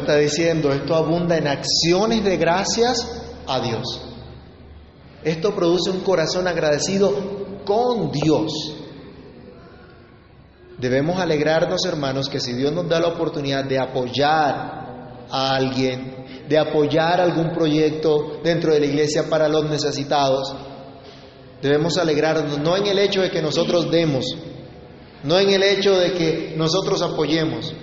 Está 0.00 0.16
diciendo, 0.16 0.72
esto 0.72 0.94
abunda 0.94 1.36
en 1.36 1.46
acciones 1.46 2.24
de 2.24 2.36
gracias 2.36 3.08
a 3.46 3.60
Dios. 3.60 4.00
Esto 5.22 5.54
produce 5.54 5.90
un 5.90 6.00
corazón 6.00 6.48
agradecido 6.48 7.14
con 7.64 8.10
Dios. 8.10 8.52
Debemos 10.78 11.20
alegrarnos, 11.20 11.84
hermanos, 11.84 12.28
que 12.28 12.40
si 12.40 12.54
Dios 12.54 12.72
nos 12.72 12.88
da 12.88 13.00
la 13.00 13.08
oportunidad 13.08 13.64
de 13.64 13.78
apoyar 13.78 15.26
a 15.30 15.54
alguien, 15.54 16.46
de 16.48 16.58
apoyar 16.58 17.20
algún 17.20 17.52
proyecto 17.52 18.40
dentro 18.42 18.72
de 18.72 18.80
la 18.80 18.86
iglesia 18.86 19.28
para 19.28 19.48
los 19.48 19.68
necesitados, 19.68 20.54
debemos 21.60 21.98
alegrarnos 21.98 22.58
no 22.58 22.76
en 22.76 22.86
el 22.86 22.98
hecho 22.98 23.20
de 23.20 23.30
que 23.30 23.42
nosotros 23.42 23.90
demos, 23.90 24.24
no 25.22 25.38
en 25.38 25.50
el 25.50 25.62
hecho 25.62 25.98
de 25.98 26.12
que 26.12 26.54
nosotros 26.56 27.02
apoyemos, 27.02 27.74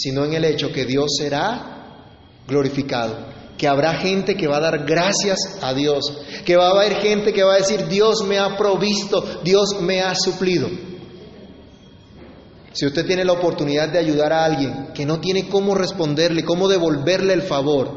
sino 0.00 0.24
en 0.24 0.32
el 0.32 0.44
hecho 0.44 0.72
que 0.72 0.84
Dios 0.84 1.16
será 1.18 2.06
glorificado, 2.46 3.16
que 3.58 3.68
habrá 3.68 3.94
gente 3.94 4.34
que 4.34 4.46
va 4.46 4.56
a 4.56 4.60
dar 4.60 4.86
gracias 4.86 5.58
a 5.60 5.74
Dios, 5.74 6.00
que 6.44 6.56
va 6.56 6.68
a 6.68 6.70
haber 6.70 6.94
gente 6.96 7.32
que 7.32 7.42
va 7.42 7.54
a 7.54 7.58
decir, 7.58 7.86
Dios 7.86 8.24
me 8.26 8.38
ha 8.38 8.56
provisto, 8.56 9.22
Dios 9.44 9.80
me 9.82 10.00
ha 10.00 10.14
suplido. 10.14 10.68
Si 12.72 12.86
usted 12.86 13.04
tiene 13.04 13.24
la 13.24 13.32
oportunidad 13.32 13.88
de 13.88 13.98
ayudar 13.98 14.32
a 14.32 14.44
alguien 14.44 14.88
que 14.94 15.04
no 15.04 15.20
tiene 15.20 15.48
cómo 15.48 15.74
responderle, 15.74 16.44
cómo 16.44 16.68
devolverle 16.68 17.34
el 17.34 17.42
favor, 17.42 17.90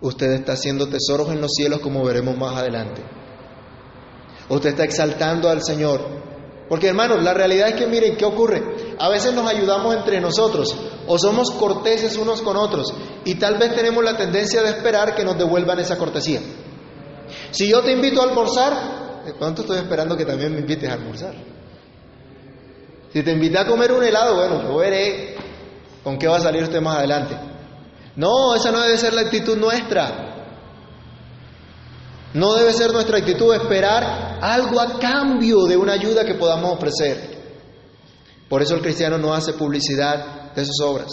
usted 0.00 0.32
está 0.32 0.52
haciendo 0.52 0.88
tesoros 0.88 1.30
en 1.30 1.40
los 1.40 1.52
cielos 1.52 1.80
como 1.80 2.04
veremos 2.04 2.36
más 2.36 2.56
adelante. 2.56 3.02
Usted 4.48 4.70
está 4.70 4.84
exaltando 4.84 5.48
al 5.48 5.62
Señor. 5.62 6.31
Porque 6.68 6.88
hermanos, 6.88 7.22
la 7.22 7.34
realidad 7.34 7.68
es 7.68 7.74
que 7.74 7.86
miren, 7.86 8.16
¿qué 8.16 8.24
ocurre? 8.24 8.94
A 8.98 9.08
veces 9.08 9.34
nos 9.34 9.46
ayudamos 9.46 9.94
entre 9.94 10.20
nosotros 10.20 10.74
o 11.06 11.18
somos 11.18 11.50
corteses 11.50 12.16
unos 12.16 12.40
con 12.40 12.56
otros 12.56 12.92
y 13.24 13.34
tal 13.34 13.58
vez 13.58 13.74
tenemos 13.74 14.02
la 14.02 14.16
tendencia 14.16 14.62
de 14.62 14.70
esperar 14.70 15.14
que 15.14 15.24
nos 15.24 15.36
devuelvan 15.36 15.78
esa 15.80 15.98
cortesía. 15.98 16.40
Si 17.50 17.68
yo 17.68 17.82
te 17.82 17.92
invito 17.92 18.20
a 18.20 18.24
almorzar, 18.24 19.22
¿de 19.24 19.34
cuánto 19.34 19.62
estoy 19.62 19.78
esperando 19.78 20.16
que 20.16 20.24
también 20.24 20.52
me 20.52 20.60
invites 20.60 20.88
a 20.88 20.94
almorzar? 20.94 21.34
Si 23.12 23.22
te 23.22 23.32
invité 23.32 23.58
a 23.58 23.66
comer 23.66 23.92
un 23.92 24.02
helado, 24.02 24.36
bueno, 24.36 24.62
yo 24.62 24.76
veré 24.76 25.36
con 26.02 26.18
qué 26.18 26.26
va 26.26 26.38
a 26.38 26.40
salir 26.40 26.62
usted 26.62 26.80
más 26.80 26.96
adelante. 26.96 27.36
No, 28.16 28.54
esa 28.54 28.72
no 28.72 28.80
debe 28.80 28.96
ser 28.96 29.12
la 29.12 29.22
actitud 29.22 29.56
nuestra. 29.58 30.31
No 32.34 32.54
debe 32.54 32.72
ser 32.72 32.92
nuestra 32.92 33.18
actitud 33.18 33.54
esperar 33.54 34.38
algo 34.40 34.80
a 34.80 34.98
cambio 34.98 35.64
de 35.64 35.76
una 35.76 35.92
ayuda 35.92 36.24
que 36.24 36.34
podamos 36.34 36.72
ofrecer. 36.72 37.32
Por 38.48 38.62
eso 38.62 38.74
el 38.74 38.82
cristiano 38.82 39.18
no 39.18 39.34
hace 39.34 39.52
publicidad 39.52 40.52
de 40.54 40.64
sus 40.64 40.80
obras. 40.80 41.08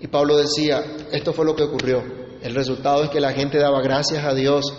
Y 0.00 0.06
Pablo 0.06 0.36
decía, 0.36 0.84
esto 1.10 1.32
fue 1.32 1.44
lo 1.44 1.56
que 1.56 1.64
ocurrió. 1.64 2.02
El 2.42 2.54
resultado 2.54 3.04
es 3.04 3.10
que 3.10 3.20
la 3.20 3.32
gente 3.32 3.58
daba 3.58 3.80
gracias 3.80 4.24
a 4.24 4.34
Dios 4.34 4.72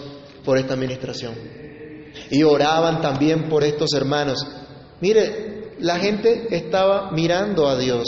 por 0.46 0.58
esta 0.58 0.74
administración. 0.74 1.34
Y 2.30 2.44
oraban 2.44 3.02
también 3.02 3.50
por 3.50 3.64
estos 3.64 3.94
hermanos. 3.94 4.46
Mire, 5.02 5.74
la 5.80 6.00
gente 6.00 6.48
estaba 6.56 7.12
mirando 7.12 7.68
a 7.68 7.78
Dios. 7.78 8.06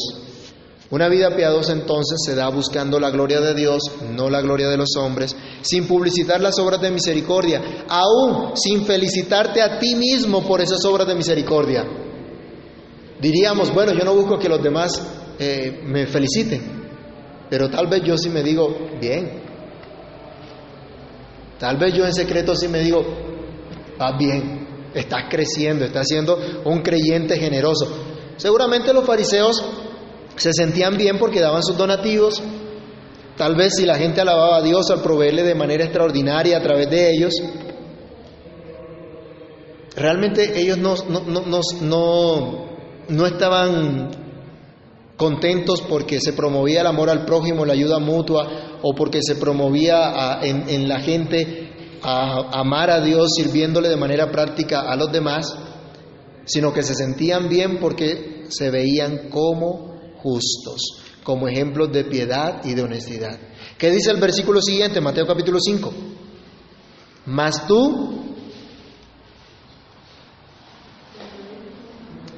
Una 0.91 1.07
vida 1.07 1.35
piadosa 1.35 1.71
entonces 1.71 2.17
se 2.25 2.33
da 2.33 2.49
buscando 2.49 2.99
la 2.99 3.11
gloria 3.11 3.39
de 3.41 3.53
Dios, 3.53 3.79
no 4.09 4.27
la 4.27 4.41
gloria 4.41 4.69
de 4.69 4.77
los 4.77 4.95
hombres, 4.97 5.35
sin 5.61 5.85
publicitar 5.87 6.41
las 6.41 6.57
obras 6.57 6.81
de 6.81 6.89
misericordia, 6.89 7.85
aún 7.87 8.53
sin 8.55 8.85
felicitarte 8.85 9.61
a 9.61 9.77
ti 9.77 9.93
mismo 9.95 10.41
por 10.41 10.61
esas 10.61 10.83
obras 10.85 11.07
de 11.07 11.13
misericordia. 11.13 11.85
Diríamos, 13.21 13.71
bueno, 13.71 13.93
yo 13.93 14.03
no 14.03 14.15
busco 14.15 14.39
que 14.39 14.49
los 14.49 14.63
demás 14.63 14.99
eh, 15.37 15.81
me 15.85 16.07
feliciten, 16.07 16.61
pero 17.51 17.69
tal 17.69 17.85
vez 17.85 18.01
yo 18.03 18.17
sí 18.17 18.29
me 18.29 18.41
digo, 18.41 18.75
bien. 18.99 19.43
Tal 21.59 21.77
vez 21.77 21.93
yo 21.93 22.05
en 22.05 22.15
secreto 22.15 22.55
sí 22.55 22.67
me 22.67 22.79
digo, 22.79 23.05
vas 23.99 24.17
bien, 24.17 24.67
estás 24.95 25.25
creciendo, 25.29 25.85
estás 25.85 26.07
siendo 26.07 26.35
un 26.65 26.81
creyente 26.81 27.37
generoso. 27.37 27.85
Seguramente 28.37 28.91
los 28.91 29.05
fariseos 29.05 29.63
se 30.35 30.53
sentían 30.53 30.97
bien 30.97 31.17
porque 31.17 31.39
daban 31.39 31.63
sus 31.63 31.77
donativos. 31.77 32.41
Tal 33.37 33.55
vez 33.55 33.75
si 33.77 33.85
la 33.85 33.97
gente 33.97 34.21
alababa 34.21 34.57
a 34.57 34.61
Dios 34.61 34.89
al 34.91 35.01
proveerle 35.01 35.43
de 35.43 35.55
manera 35.55 35.85
extraordinaria 35.85 36.57
a 36.57 36.61
través 36.61 36.89
de 36.89 37.11
ellos, 37.11 37.33
realmente 39.95 40.59
ellos 40.59 40.77
no, 40.77 40.95
no, 41.07 41.45
no, 41.81 42.65
no 43.07 43.25
estaban 43.25 44.11
contentos 45.15 45.81
porque 45.81 46.19
se 46.21 46.33
promovía 46.33 46.81
el 46.81 46.87
amor 46.87 47.09
al 47.09 47.25
prójimo, 47.25 47.65
la 47.65 47.73
ayuda 47.73 47.99
mutua, 47.99 48.79
o 48.81 48.93
porque 48.95 49.19
se 49.21 49.35
promovía 49.35 50.39
en, 50.41 50.69
en, 50.69 50.87
la 50.87 50.99
gente 51.01 51.69
a 52.01 52.59
amar 52.59 52.89
a 52.89 53.01
Dios 53.01 53.31
sirviéndole 53.35 53.89
de 53.89 53.97
manera 53.97 54.31
práctica 54.31 54.81
a 54.81 54.95
los 54.95 55.11
demás, 55.11 55.57
sino 56.45 56.73
que 56.73 56.83
se 56.83 56.95
sentían 56.95 57.49
bien 57.49 57.79
porque 57.79 58.45
se 58.49 58.71
veían 58.71 59.29
como 59.29 59.88
justos, 60.21 61.03
como 61.23 61.47
ejemplos 61.47 61.91
de 61.91 62.05
piedad 62.05 62.63
y 62.63 62.73
de 62.73 62.83
honestidad. 62.83 63.37
¿Qué 63.77 63.91
dice 63.91 64.11
el 64.11 64.19
versículo 64.19 64.61
siguiente, 64.61 65.01
Mateo 65.01 65.25
capítulo 65.25 65.59
5? 65.59 65.93
Mas 67.27 67.67
tú, 67.67 68.23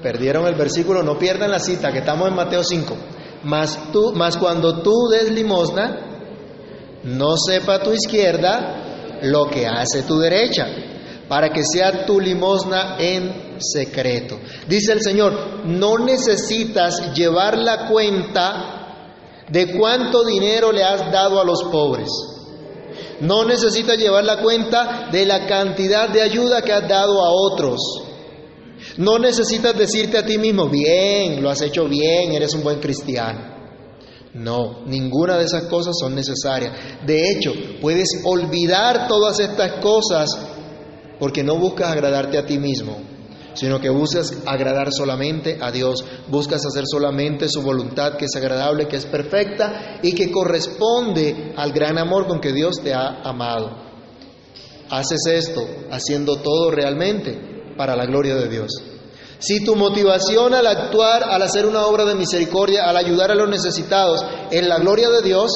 perdieron 0.01 0.45
el 0.47 0.55
versículo, 0.55 1.03
no 1.03 1.17
pierdan 1.17 1.51
la 1.51 1.59
cita, 1.59 1.91
que 1.91 1.99
estamos 1.99 2.27
en 2.27 2.35
Mateo 2.35 2.63
5. 2.63 2.95
Mas 3.43 3.91
tú, 3.91 4.13
mas 4.15 4.37
cuando 4.37 4.81
tú 4.81 5.07
des 5.09 5.31
limosna, 5.31 6.11
no 7.03 7.37
sepa 7.37 7.81
tu 7.81 7.91
izquierda 7.91 9.19
lo 9.23 9.49
que 9.49 9.67
hace 9.67 10.03
tu 10.03 10.19
derecha, 10.19 10.67
para 11.27 11.49
que 11.49 11.63
sea 11.63 12.05
tu 12.05 12.19
limosna 12.19 12.97
en 12.99 13.50
secreto. 13.62 14.39
Dice 14.67 14.93
el 14.93 15.02
Señor, 15.02 15.65
no 15.65 15.97
necesitas 15.97 17.13
llevar 17.13 17.58
la 17.58 17.88
cuenta 17.88 19.45
de 19.50 19.78
cuánto 19.78 20.24
dinero 20.24 20.71
le 20.71 20.84
has 20.84 21.12
dado 21.12 21.39
a 21.39 21.43
los 21.45 21.63
pobres. 21.63 22.10
No 23.19 23.45
necesitas 23.45 23.97
llevar 23.97 24.24
la 24.24 24.41
cuenta 24.41 25.10
de 25.12 25.26
la 25.26 25.45
cantidad 25.45 26.10
de 26.10 26.21
ayuda 26.21 26.62
que 26.62 26.74
has 26.74 26.88
dado 26.88 27.24
a 27.24 27.30
otros. 27.30 27.80
No 28.97 29.19
necesitas 29.19 29.78
decirte 29.78 30.17
a 30.17 30.26
ti 30.26 30.38
mismo, 30.38 30.67
bien, 30.67 31.41
lo 31.41 31.50
has 31.50 31.62
hecho 31.62 31.88
bien, 31.88 32.32
eres 32.32 32.54
un 32.56 32.63
buen 32.63 32.80
cristiano. 32.80 33.52
No, 34.34 34.86
ninguna 34.86 35.38
de 35.38 35.45
esas 35.45 35.63
cosas 35.63 35.95
son 36.00 36.15
necesarias. 36.15 36.74
De 37.06 37.32
hecho, 37.32 37.52
puedes 37.82 38.21
olvidar 38.24 39.08
todas 39.08 39.39
estas 39.39 39.74
cosas 39.82 40.30
porque 41.19 41.43
no 41.43 41.58
buscas 41.58 41.91
agradarte 41.91 42.38
a 42.38 42.45
ti 42.45 42.58
mismo, 42.58 42.97
sino 43.53 43.79
que 43.79 43.89
buscas 43.89 44.33
agradar 44.45 44.91
solamente 44.91 45.57
a 45.61 45.71
Dios, 45.71 46.03
buscas 46.27 46.65
hacer 46.65 46.85
solamente 46.85 47.47
su 47.49 47.61
voluntad 47.61 48.17
que 48.17 48.25
es 48.25 48.35
agradable, 48.35 48.87
que 48.87 48.97
es 48.97 49.05
perfecta 49.05 49.99
y 50.01 50.13
que 50.13 50.31
corresponde 50.31 51.53
al 51.55 51.71
gran 51.71 51.97
amor 51.97 52.27
con 52.27 52.39
que 52.39 52.53
Dios 52.53 52.81
te 52.83 52.93
ha 52.93 53.21
amado. 53.23 53.91
Haces 54.89 55.25
esto 55.27 55.65
haciendo 55.89 56.37
todo 56.37 56.71
realmente 56.71 57.73
para 57.77 57.95
la 57.95 58.05
gloria 58.05 58.35
de 58.35 58.49
Dios. 58.49 58.71
Si 59.39 59.63
tu 59.63 59.75
motivación 59.75 60.53
al 60.53 60.67
actuar, 60.67 61.23
al 61.23 61.41
hacer 61.41 61.65
una 61.65 61.85
obra 61.85 62.05
de 62.05 62.15
misericordia, 62.15 62.87
al 62.87 62.97
ayudar 62.97 63.31
a 63.31 63.35
los 63.35 63.49
necesitados, 63.49 64.23
es 64.51 64.67
la 64.67 64.77
gloria 64.77 65.09
de 65.09 65.21
Dios, 65.23 65.51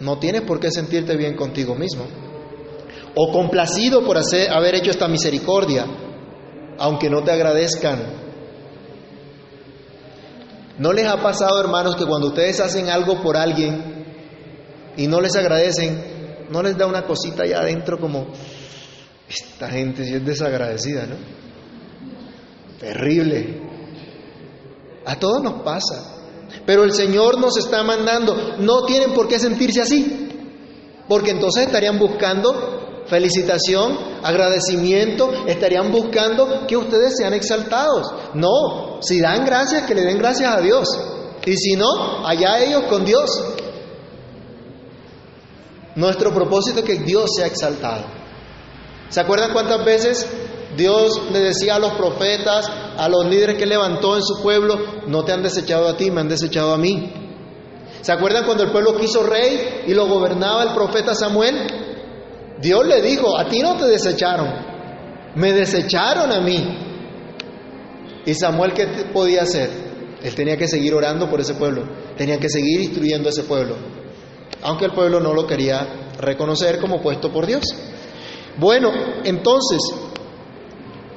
no 0.00 0.18
tienes 0.18 0.42
por 0.42 0.60
qué 0.60 0.70
sentirte 0.70 1.16
bien 1.16 1.34
contigo 1.34 1.74
mismo 1.74 2.04
o 3.18 3.32
complacido 3.32 4.04
por 4.04 4.18
haber 4.18 4.74
hecho 4.74 4.90
esta 4.90 5.08
misericordia, 5.08 5.86
aunque 6.78 7.10
no 7.10 7.22
te 7.22 7.30
agradezcan. 7.30 8.26
¿No 10.78 10.92
les 10.92 11.06
ha 11.06 11.22
pasado, 11.22 11.58
hermanos, 11.60 11.96
que 11.96 12.04
cuando 12.04 12.28
ustedes 12.28 12.60
hacen 12.60 12.90
algo 12.90 13.22
por 13.22 13.36
alguien 13.36 14.04
y 14.96 15.06
no 15.06 15.20
les 15.20 15.34
agradecen, 15.34 16.46
no 16.50 16.62
les 16.62 16.76
da 16.76 16.86
una 16.86 17.06
cosita 17.06 17.44
allá 17.44 17.60
adentro 17.60 17.98
como, 17.98 18.26
esta 19.28 19.68
gente 19.70 20.04
sí 20.04 20.14
es 20.14 20.24
desagradecida, 20.24 21.06
¿no? 21.06 21.16
Terrible. 22.78 23.62
A 25.06 25.18
todos 25.18 25.42
nos 25.42 25.62
pasa. 25.62 26.12
Pero 26.66 26.84
el 26.84 26.92
Señor 26.92 27.38
nos 27.38 27.56
está 27.56 27.82
mandando, 27.82 28.56
no 28.58 28.84
tienen 28.84 29.14
por 29.14 29.28
qué 29.28 29.38
sentirse 29.38 29.80
así, 29.80 30.28
porque 31.08 31.30
entonces 31.30 31.66
estarían 31.66 31.98
buscando 31.98 32.75
felicitación, 33.08 33.98
agradecimiento, 34.22 35.30
estarían 35.46 35.90
buscando 35.90 36.66
que 36.66 36.76
ustedes 36.76 37.14
sean 37.16 37.34
exaltados. 37.34 38.12
No, 38.34 39.00
si 39.00 39.20
dan 39.20 39.44
gracias, 39.44 39.86
que 39.86 39.94
le 39.94 40.02
den 40.02 40.18
gracias 40.18 40.54
a 40.54 40.60
Dios. 40.60 40.88
Y 41.44 41.56
si 41.56 41.76
no, 41.76 42.26
allá 42.26 42.58
ellos 42.62 42.84
con 42.88 43.04
Dios. 43.04 43.30
Nuestro 45.94 46.32
propósito 46.34 46.80
es 46.80 46.84
que 46.84 46.98
Dios 47.04 47.30
sea 47.36 47.46
exaltado. 47.46 48.04
¿Se 49.08 49.20
acuerdan 49.20 49.52
cuántas 49.52 49.84
veces 49.84 50.26
Dios 50.76 51.22
le 51.32 51.38
decía 51.38 51.76
a 51.76 51.78
los 51.78 51.92
profetas, 51.92 52.68
a 52.98 53.08
los 53.08 53.26
líderes 53.26 53.56
que 53.56 53.66
levantó 53.66 54.16
en 54.16 54.22
su 54.22 54.42
pueblo, 54.42 54.76
no 55.06 55.24
te 55.24 55.32
han 55.32 55.42
desechado 55.42 55.88
a 55.88 55.96
ti, 55.96 56.10
me 56.10 56.20
han 56.20 56.28
desechado 56.28 56.74
a 56.74 56.78
mí? 56.78 57.12
¿Se 58.02 58.12
acuerdan 58.12 58.44
cuando 58.44 58.64
el 58.64 58.72
pueblo 58.72 58.96
quiso 58.96 59.22
rey 59.22 59.84
y 59.86 59.94
lo 59.94 60.06
gobernaba 60.06 60.64
el 60.64 60.74
profeta 60.74 61.14
Samuel? 61.14 61.85
Dios 62.66 62.84
le 62.84 63.00
dijo, 63.00 63.38
a 63.38 63.48
ti 63.48 63.60
no 63.60 63.76
te 63.76 63.84
desecharon, 63.84 64.48
me 65.36 65.52
desecharon 65.52 66.32
a 66.32 66.40
mí. 66.40 66.58
¿Y 68.24 68.34
Samuel 68.34 68.72
qué 68.72 68.88
podía 69.12 69.42
hacer? 69.42 69.70
Él 70.20 70.34
tenía 70.34 70.56
que 70.56 70.66
seguir 70.66 70.92
orando 70.92 71.30
por 71.30 71.40
ese 71.40 71.54
pueblo, 71.54 71.84
tenía 72.16 72.40
que 72.40 72.48
seguir 72.48 72.80
instruyendo 72.80 73.28
a 73.28 73.30
ese 73.30 73.44
pueblo, 73.44 73.76
aunque 74.62 74.86
el 74.86 74.90
pueblo 74.90 75.20
no 75.20 75.32
lo 75.32 75.46
quería 75.46 76.10
reconocer 76.18 76.80
como 76.80 77.00
puesto 77.00 77.32
por 77.32 77.46
Dios. 77.46 77.62
Bueno, 78.56 78.90
entonces, 79.22 79.80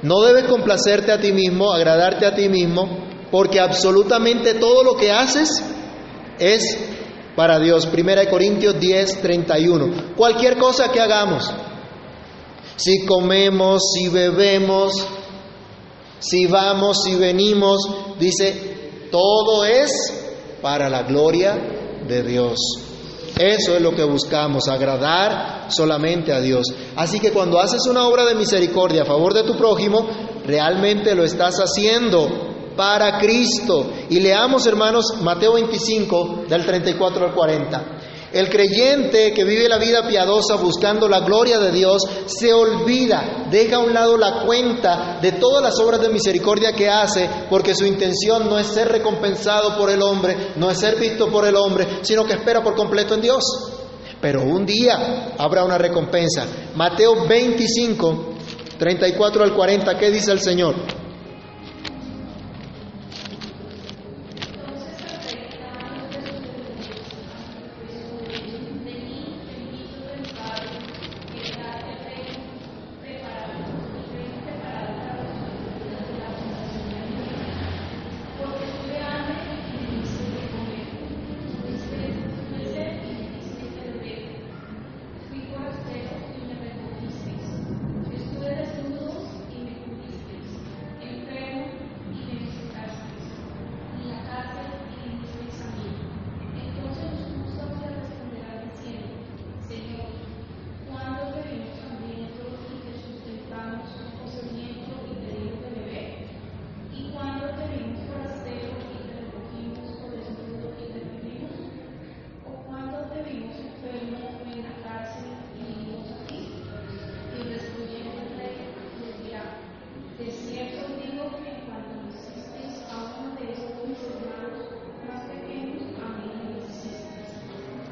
no 0.04 0.22
debes 0.22 0.44
complacerte 0.44 1.12
a 1.12 1.20
ti 1.20 1.32
mismo, 1.32 1.72
agradarte 1.72 2.28
a 2.28 2.36
ti 2.36 2.48
mismo, 2.48 3.08
porque 3.32 3.60
absolutamente 3.60 4.54
todo 4.54 4.84
lo 4.84 4.96
que 4.96 5.12
haces 5.12 5.64
es 6.38 6.78
para 7.40 7.58
Dios. 7.58 7.86
Primera 7.86 8.20
de 8.20 8.30
Corintios 8.30 8.78
10, 8.82 9.22
31. 9.22 10.14
Cualquier 10.18 10.58
cosa 10.58 10.92
que 10.92 11.00
hagamos, 11.00 11.50
si 12.76 13.06
comemos, 13.06 13.82
si 13.94 14.10
bebemos, 14.10 14.92
si 16.20 16.48
vamos, 16.48 17.02
si 17.02 17.16
venimos, 17.16 17.78
dice, 18.20 19.08
todo 19.10 19.64
es 19.64 19.90
para 20.62 20.90
la 20.90 21.04
gloria 21.04 21.58
de 22.06 22.24
Dios. 22.24 22.60
Eso 23.40 23.74
es 23.74 23.82
lo 23.82 23.96
que 23.96 24.04
buscamos, 24.04 24.68
agradar 24.68 25.72
solamente 25.72 26.34
a 26.34 26.42
Dios. 26.42 26.68
Así 26.98 27.22
que 27.22 27.32
cuando 27.32 27.62
haces 27.62 27.88
una 27.90 28.06
obra 28.06 28.26
de 28.26 28.36
misericordia 28.36 29.04
a 29.04 29.06
favor 29.06 29.34
de 29.34 29.44
tu 29.44 29.56
prójimo, 29.56 30.10
realmente 30.46 31.16
lo 31.16 31.24
estás 31.24 31.56
haciendo 31.56 32.59
para 32.80 33.20
Cristo. 33.20 33.92
Y 34.10 34.22
leamos, 34.22 34.66
hermanos, 34.66 35.16
Mateo 35.22 35.56
25, 35.56 36.46
del 36.48 36.66
34 36.66 37.26
al 37.26 37.34
40. 37.34 37.86
El 38.32 38.48
creyente 38.48 39.34
que 39.34 39.44
vive 39.44 39.68
la 39.68 39.78
vida 39.78 40.08
piadosa 40.08 40.56
buscando 40.56 41.10
la 41.10 41.20
gloria 41.20 41.60
de 41.60 41.74
Dios 41.74 42.04
se 42.26 42.54
olvida, 42.54 43.48
deja 43.52 43.76
a 43.76 43.80
un 43.80 43.94
lado 43.94 44.18
la 44.18 44.44
cuenta 44.46 45.20
de 45.22 45.34
todas 45.34 45.62
las 45.62 45.78
obras 45.78 46.00
de 46.00 46.08
misericordia 46.08 46.72
que 46.72 46.88
hace, 46.88 47.30
porque 47.50 47.76
su 47.76 47.86
intención 47.86 48.48
no 48.48 48.58
es 48.58 48.68
ser 48.68 48.88
recompensado 48.88 49.76
por 49.78 49.90
el 49.90 50.02
hombre, 50.02 50.54
no 50.56 50.72
es 50.72 50.78
ser 50.78 50.96
visto 50.96 51.28
por 51.30 51.46
el 51.46 51.58
hombre, 51.58 51.86
sino 52.04 52.24
que 52.26 52.36
espera 52.36 52.64
por 52.64 52.76
completo 52.76 53.14
en 53.14 53.22
Dios. 53.22 53.44
Pero 54.22 54.44
un 54.44 54.66
día 54.66 55.34
habrá 55.38 55.66
una 55.66 55.78
recompensa. 55.78 56.46
Mateo 56.76 57.28
25, 57.28 58.36
34 58.78 59.44
al 59.44 59.54
40, 59.54 59.98
¿qué 59.98 60.12
dice 60.12 60.32
el 60.32 60.40
Señor? 60.40 60.76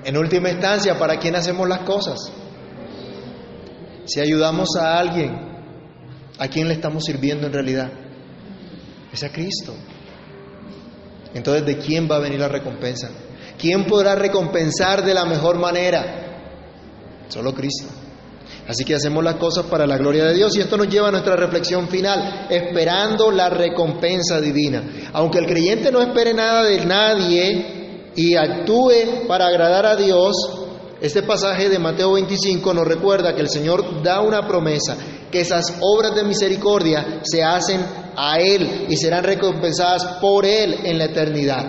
En 0.07 0.15
última 0.15 0.49
instancia, 0.49 0.97
¿para 0.97 1.19
quién 1.19 1.35
hacemos 1.35 1.67
las 1.67 1.79
cosas? 1.79 2.31
Si 4.05 4.21
ayudamos 4.21 4.69
a 4.79 4.97
alguien, 4.97 5.37
¿a 6.39 6.47
quién 6.47 6.69
le 6.69 6.75
estamos 6.75 7.03
sirviendo 7.03 7.47
en 7.47 7.51
realidad? 7.51 7.91
Es 9.11 9.21
a 9.23 9.29
Cristo. 9.33 9.75
Entonces, 11.33 11.65
¿de 11.65 11.77
quién 11.79 12.07
va 12.09 12.15
a 12.15 12.19
venir 12.19 12.39
la 12.39 12.47
recompensa? 12.47 13.09
¿Quién 13.59 13.85
podrá 13.85 14.15
recompensar 14.15 15.03
de 15.03 15.13
la 15.13 15.25
mejor 15.25 15.59
manera? 15.59 17.25
Solo 17.27 17.53
Cristo. 17.53 17.87
Así 18.65 18.85
que 18.85 18.95
hacemos 18.95 19.21
las 19.21 19.35
cosas 19.35 19.65
para 19.65 19.85
la 19.85 19.97
gloria 19.97 20.23
de 20.23 20.35
Dios 20.35 20.55
y 20.55 20.61
esto 20.61 20.77
nos 20.77 20.87
lleva 20.87 21.09
a 21.09 21.11
nuestra 21.11 21.35
reflexión 21.35 21.89
final, 21.89 22.47
esperando 22.49 23.29
la 23.29 23.49
recompensa 23.49 24.39
divina. 24.39 24.83
Aunque 25.11 25.39
el 25.39 25.47
creyente 25.47 25.91
no 25.91 26.01
espere 26.01 26.33
nada 26.33 26.63
de 26.63 26.85
nadie, 26.85 27.76
y 28.17 28.35
actúe 28.35 29.27
para 29.27 29.45
agradar 29.45 29.85
a 29.85 29.95
Dios, 29.95 30.35
este 30.99 31.21
pasaje 31.21 31.69
de 31.69 31.77
Mateo 31.77 32.13
25 32.13 32.73
nos 32.73 32.87
recuerda 32.87 33.35
que 33.35 33.41
el 33.41 33.49
Señor 33.49 34.01
da 34.01 34.21
una 34.21 34.47
promesa, 34.47 34.97
que 35.31 35.41
esas 35.41 35.77
obras 35.81 36.15
de 36.15 36.23
misericordia 36.23 37.21
se 37.21 37.43
hacen 37.43 37.79
a 38.15 38.39
Él 38.39 38.87
y 38.89 38.97
serán 38.97 39.23
recompensadas 39.23 40.17
por 40.19 40.47
Él 40.47 40.79
en 40.83 40.97
la 40.97 41.05
eternidad. 41.05 41.63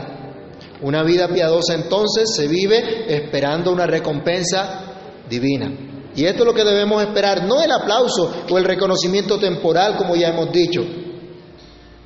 Una 0.81 1.03
vida 1.03 1.29
piadosa 1.29 1.75
entonces 1.75 2.35
se 2.35 2.49
vive 2.49 3.15
esperando 3.15 3.71
una 3.71 3.87
recompensa 3.87 4.95
divina. 5.29 5.71
Y 6.17 6.25
esto 6.25 6.45
es 6.45 6.47
lo 6.47 6.55
que 6.55 6.65
debemos 6.65 7.03
esperar, 7.03 7.45
no 7.45 7.61
el 7.61 7.71
aplauso 7.71 8.45
o 8.51 8.57
el 8.57 8.65
reconocimiento 8.65 9.39
temporal, 9.39 9.99
como 9.99 10.17
ya 10.17 10.29
hemos 10.29 10.51
dicho. 10.51 10.81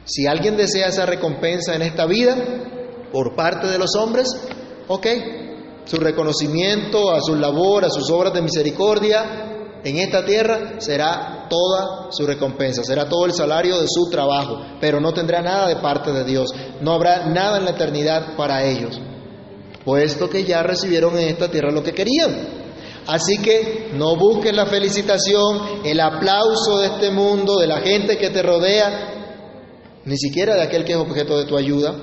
Si 0.04 0.26
alguien 0.26 0.56
desea 0.56 0.88
esa 0.88 1.06
recompensa 1.06 1.76
en 1.76 1.82
esta 1.82 2.06
vida, 2.06 2.36
por 3.12 3.36
parte 3.36 3.66
de 3.66 3.78
los 3.78 3.94
hombres, 3.96 4.28
ok, 4.88 5.06
su 5.84 5.96
reconocimiento 5.96 7.12
a 7.12 7.20
su 7.20 7.34
labor, 7.36 7.84
a 7.84 7.90
sus 7.90 8.10
obras 8.10 8.32
de 8.32 8.42
misericordia 8.42 9.52
en 9.84 9.98
esta 9.98 10.24
tierra 10.24 10.74
será 10.78 11.46
toda 11.50 12.12
su 12.12 12.26
recompensa, 12.26 12.84
será 12.84 13.08
todo 13.08 13.26
el 13.26 13.32
salario 13.32 13.80
de 13.80 13.86
su 13.88 14.08
trabajo, 14.10 14.60
pero 14.80 15.00
no 15.00 15.12
tendrá 15.12 15.42
nada 15.42 15.66
de 15.66 15.76
parte 15.76 16.12
de 16.12 16.24
Dios, 16.24 16.50
no 16.80 16.92
habrá 16.92 17.26
nada 17.26 17.58
en 17.58 17.64
la 17.64 17.72
eternidad 17.72 18.36
para 18.36 18.64
ellos, 18.64 19.00
puesto 19.84 20.30
que 20.30 20.44
ya 20.44 20.62
recibieron 20.62 21.18
en 21.18 21.28
esta 21.28 21.50
tierra 21.50 21.72
lo 21.72 21.82
que 21.82 21.92
querían. 21.92 22.62
Así 23.04 23.38
que 23.38 23.90
no 23.94 24.14
busques 24.16 24.54
la 24.54 24.66
felicitación, 24.66 25.80
el 25.84 25.98
aplauso 25.98 26.78
de 26.78 26.86
este 26.86 27.10
mundo, 27.10 27.58
de 27.58 27.66
la 27.66 27.80
gente 27.80 28.16
que 28.16 28.30
te 28.30 28.42
rodea, 28.42 29.08
ni 30.04 30.16
siquiera 30.16 30.54
de 30.54 30.62
aquel 30.62 30.84
que 30.84 30.92
es 30.92 30.98
objeto 30.98 31.36
de 31.36 31.46
tu 31.46 31.56
ayuda, 31.56 31.96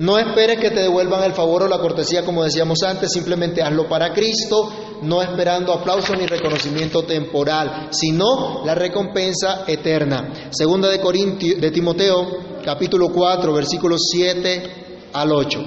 no 0.00 0.18
esperes 0.18 0.58
que 0.58 0.70
te 0.70 0.80
devuelvan 0.80 1.24
el 1.24 1.34
favor 1.34 1.64
o 1.64 1.68
la 1.68 1.78
cortesía, 1.78 2.24
como 2.24 2.42
decíamos 2.42 2.82
antes, 2.82 3.12
simplemente 3.12 3.62
hazlo 3.62 3.86
para 3.86 4.14
Cristo, 4.14 4.72
no 5.02 5.20
esperando 5.20 5.74
aplauso 5.74 6.16
ni 6.16 6.24
reconocimiento 6.24 7.02
temporal, 7.02 7.88
sino 7.90 8.64
la 8.64 8.74
recompensa 8.74 9.64
eterna. 9.66 10.48
Segunda 10.52 10.88
de, 10.88 11.70
Timoteo, 11.70 12.60
capítulo 12.64 13.10
4, 13.12 13.52
versículos 13.52 14.00
7 14.10 15.10
al 15.12 15.32
8. 15.32 15.60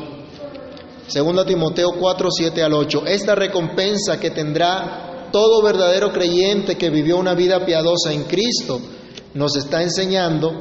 Segunda 1.06 1.46
Timoteo 1.46 1.92
4, 2.00 2.30
7 2.32 2.64
al 2.64 2.74
8. 2.74 3.04
Esta 3.06 3.36
recompensa 3.36 4.20
que 4.20 4.32
tendrá 4.32 5.30
todo 5.32 5.62
verdadero 5.62 6.12
creyente 6.12 6.76
que 6.76 6.90
vivió 6.90 7.18
una 7.18 7.36
vida 7.36 7.64
piadosa 7.68 8.12
en 8.12 8.24
Cristo, 8.24 8.82
nos 9.36 9.56
está 9.56 9.84
enseñando, 9.84 10.54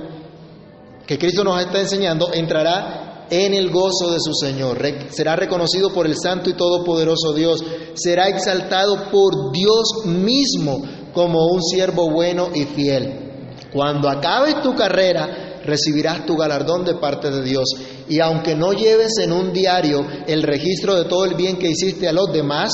que 1.07 1.19
Cristo 1.19 1.43
nos 1.43 1.59
está 1.59 1.81
enseñando, 1.81 2.35
entrará 2.35 3.09
en 3.31 3.55
el 3.55 3.71
gozo 3.71 4.11
de 4.11 4.19
su 4.21 4.33
Señor. 4.35 4.79
será 5.11 5.37
reconocido 5.37 5.93
por 5.93 6.07
el 6.07 6.17
Santo 6.17 6.51
y 6.51 6.55
Todopoderoso 6.55 7.33
Dios. 7.33 7.63
Será 7.95 8.29
exaltado 8.29 9.11
por 9.11 9.53
Dios 9.53 10.07
mismo 10.07 10.83
como 11.13 11.47
un 11.47 11.63
siervo 11.63 12.11
bueno 12.11 12.51
y 12.55 12.65
fiel. 12.65 13.59
Cuando 13.73 14.09
acabes 14.09 14.63
tu 14.63 14.75
carrera, 14.75 15.61
recibirás 15.65 16.27
tu 16.27 16.37
galardón 16.37 16.85
de 16.85 16.95
parte 16.95 17.31
de 17.31 17.43
Dios. 17.43 17.65
Y 18.09 18.21
aunque 18.21 18.55
no 18.55 18.73
lleves 18.73 19.19
en 19.19 19.33
un 19.33 19.53
diario 19.53 20.07
el 20.27 20.43
registro 20.43 20.95
de 20.95 21.05
todo 21.05 21.25
el 21.25 21.35
bien 21.35 21.59
que 21.59 21.71
hiciste 21.71 22.09
a 22.09 22.13
los 22.13 22.33
demás, 22.33 22.73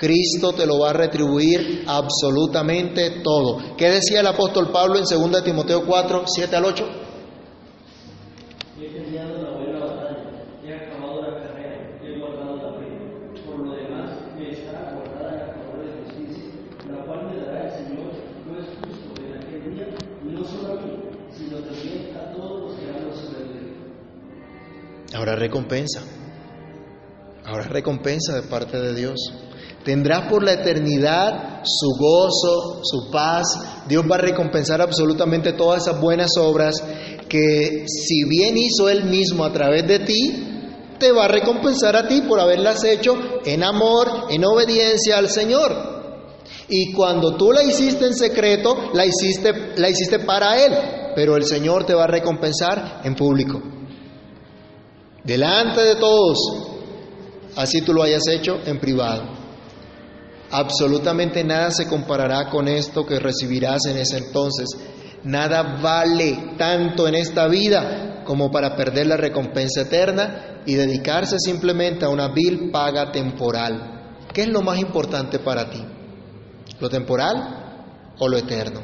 Cristo 0.00 0.52
te 0.52 0.64
lo 0.64 0.78
va 0.78 0.90
a 0.90 0.94
retribuir 0.94 1.84
absolutamente 1.86 3.20
todo. 3.22 3.76
¿Qué 3.76 3.90
decía 3.90 4.20
el 4.20 4.26
apóstol 4.26 4.70
Pablo 4.72 4.98
en 4.98 5.04
2 5.04 5.44
Timoteo 5.44 5.84
4, 5.84 6.24
7 6.26 6.56
al 6.56 6.64
8? 6.64 6.84
la 16.90 17.04
cual 17.04 17.26
me 17.30 17.44
dará 17.44 17.64
el 17.66 17.72
Señor 17.72 18.10
juez 18.48 18.66
justo 18.80 19.22
en 19.22 19.36
aquel 19.36 19.74
día, 19.74 19.88
y 20.24 20.32
no 20.32 20.44
solo 20.44 20.78
a 20.78 20.82
mí, 20.82 20.92
sino 21.30 21.58
también 21.58 22.16
a 22.16 22.32
todos 22.32 22.62
los 22.62 22.80
que 22.80 22.86
hablan 22.88 23.14
sobre 23.14 23.42
él. 23.42 23.76
Habrá 25.20 25.36
recompensa. 25.36 26.00
Habrá 27.44 27.64
recompensa 27.64 28.36
de 28.36 28.42
parte 28.48 28.80
de 28.80 28.94
Dios. 28.94 29.20
Tendrás 29.84 30.30
por 30.30 30.42
la 30.42 30.54
eternidad 30.54 31.60
su 31.62 31.90
gozo, 31.98 32.80
su 32.82 33.10
paz. 33.10 33.44
Dios 33.86 34.02
va 34.10 34.14
a 34.14 34.20
recompensar 34.20 34.80
absolutamente 34.80 35.52
todas 35.52 35.82
esas 35.82 36.00
buenas 36.00 36.30
obras 36.38 36.82
que 37.28 37.84
si 37.86 38.24
bien 38.30 38.56
hizo 38.56 38.88
Él 38.88 39.04
mismo 39.04 39.44
a 39.44 39.52
través 39.52 39.86
de 39.86 39.98
ti, 39.98 40.88
te 40.98 41.12
va 41.12 41.26
a 41.26 41.28
recompensar 41.28 41.96
a 41.96 42.08
ti 42.08 42.22
por 42.22 42.40
haberlas 42.40 42.82
hecho 42.84 43.12
en 43.44 43.62
amor, 43.62 44.28
en 44.30 44.42
obediencia 44.46 45.18
al 45.18 45.28
Señor. 45.28 46.32
Y 46.66 46.94
cuando 46.94 47.36
tú 47.36 47.52
la 47.52 47.62
hiciste 47.62 48.06
en 48.06 48.14
secreto, 48.14 48.74
la 48.94 49.04
hiciste, 49.04 49.74
la 49.76 49.90
hiciste 49.90 50.20
para 50.20 50.64
Él, 50.64 50.72
pero 51.14 51.36
el 51.36 51.44
Señor 51.44 51.84
te 51.84 51.92
va 51.92 52.04
a 52.04 52.10
recompensar 52.10 53.02
en 53.04 53.14
público. 53.14 53.79
Delante 55.24 55.80
de 55.82 55.96
todos, 55.96 56.38
así 57.56 57.82
tú 57.82 57.92
lo 57.92 58.02
hayas 58.02 58.26
hecho 58.28 58.58
en 58.64 58.78
privado. 58.80 59.40
Absolutamente 60.50 61.44
nada 61.44 61.70
se 61.70 61.86
comparará 61.86 62.48
con 62.50 62.66
esto 62.66 63.06
que 63.06 63.20
recibirás 63.20 63.86
en 63.86 63.98
ese 63.98 64.18
entonces. 64.18 64.68
Nada 65.22 65.78
vale 65.80 66.54
tanto 66.56 67.06
en 67.06 67.14
esta 67.14 67.46
vida 67.46 68.24
como 68.24 68.50
para 68.50 68.74
perder 68.74 69.06
la 69.06 69.16
recompensa 69.16 69.82
eterna 69.82 70.62
y 70.66 70.74
dedicarse 70.74 71.38
simplemente 71.38 72.04
a 72.04 72.08
una 72.08 72.28
vil 72.32 72.70
paga 72.70 73.12
temporal. 73.12 74.16
¿Qué 74.32 74.42
es 74.42 74.48
lo 74.48 74.62
más 74.62 74.78
importante 74.78 75.38
para 75.38 75.70
ti? 75.70 75.84
¿Lo 76.80 76.88
temporal 76.88 78.14
o 78.18 78.28
lo 78.28 78.38
eterno? 78.38 78.80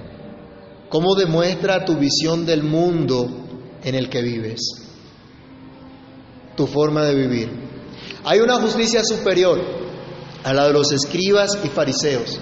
¿Cómo 0.88 1.14
demuestra 1.14 1.84
tu 1.84 1.96
visión 1.96 2.46
del 2.46 2.62
mundo 2.62 3.26
en 3.82 3.94
el 3.94 4.08
que 4.08 4.22
vives? 4.22 4.85
Tu 6.56 6.66
forma 6.66 7.04
de 7.04 7.14
vivir. 7.14 7.50
Hay 8.24 8.40
una 8.40 8.54
justicia 8.54 9.02
superior 9.04 9.60
a 10.42 10.52
la 10.52 10.66
de 10.66 10.72
los 10.72 10.90
escribas 10.90 11.58
y 11.62 11.68
fariseos. 11.68 12.40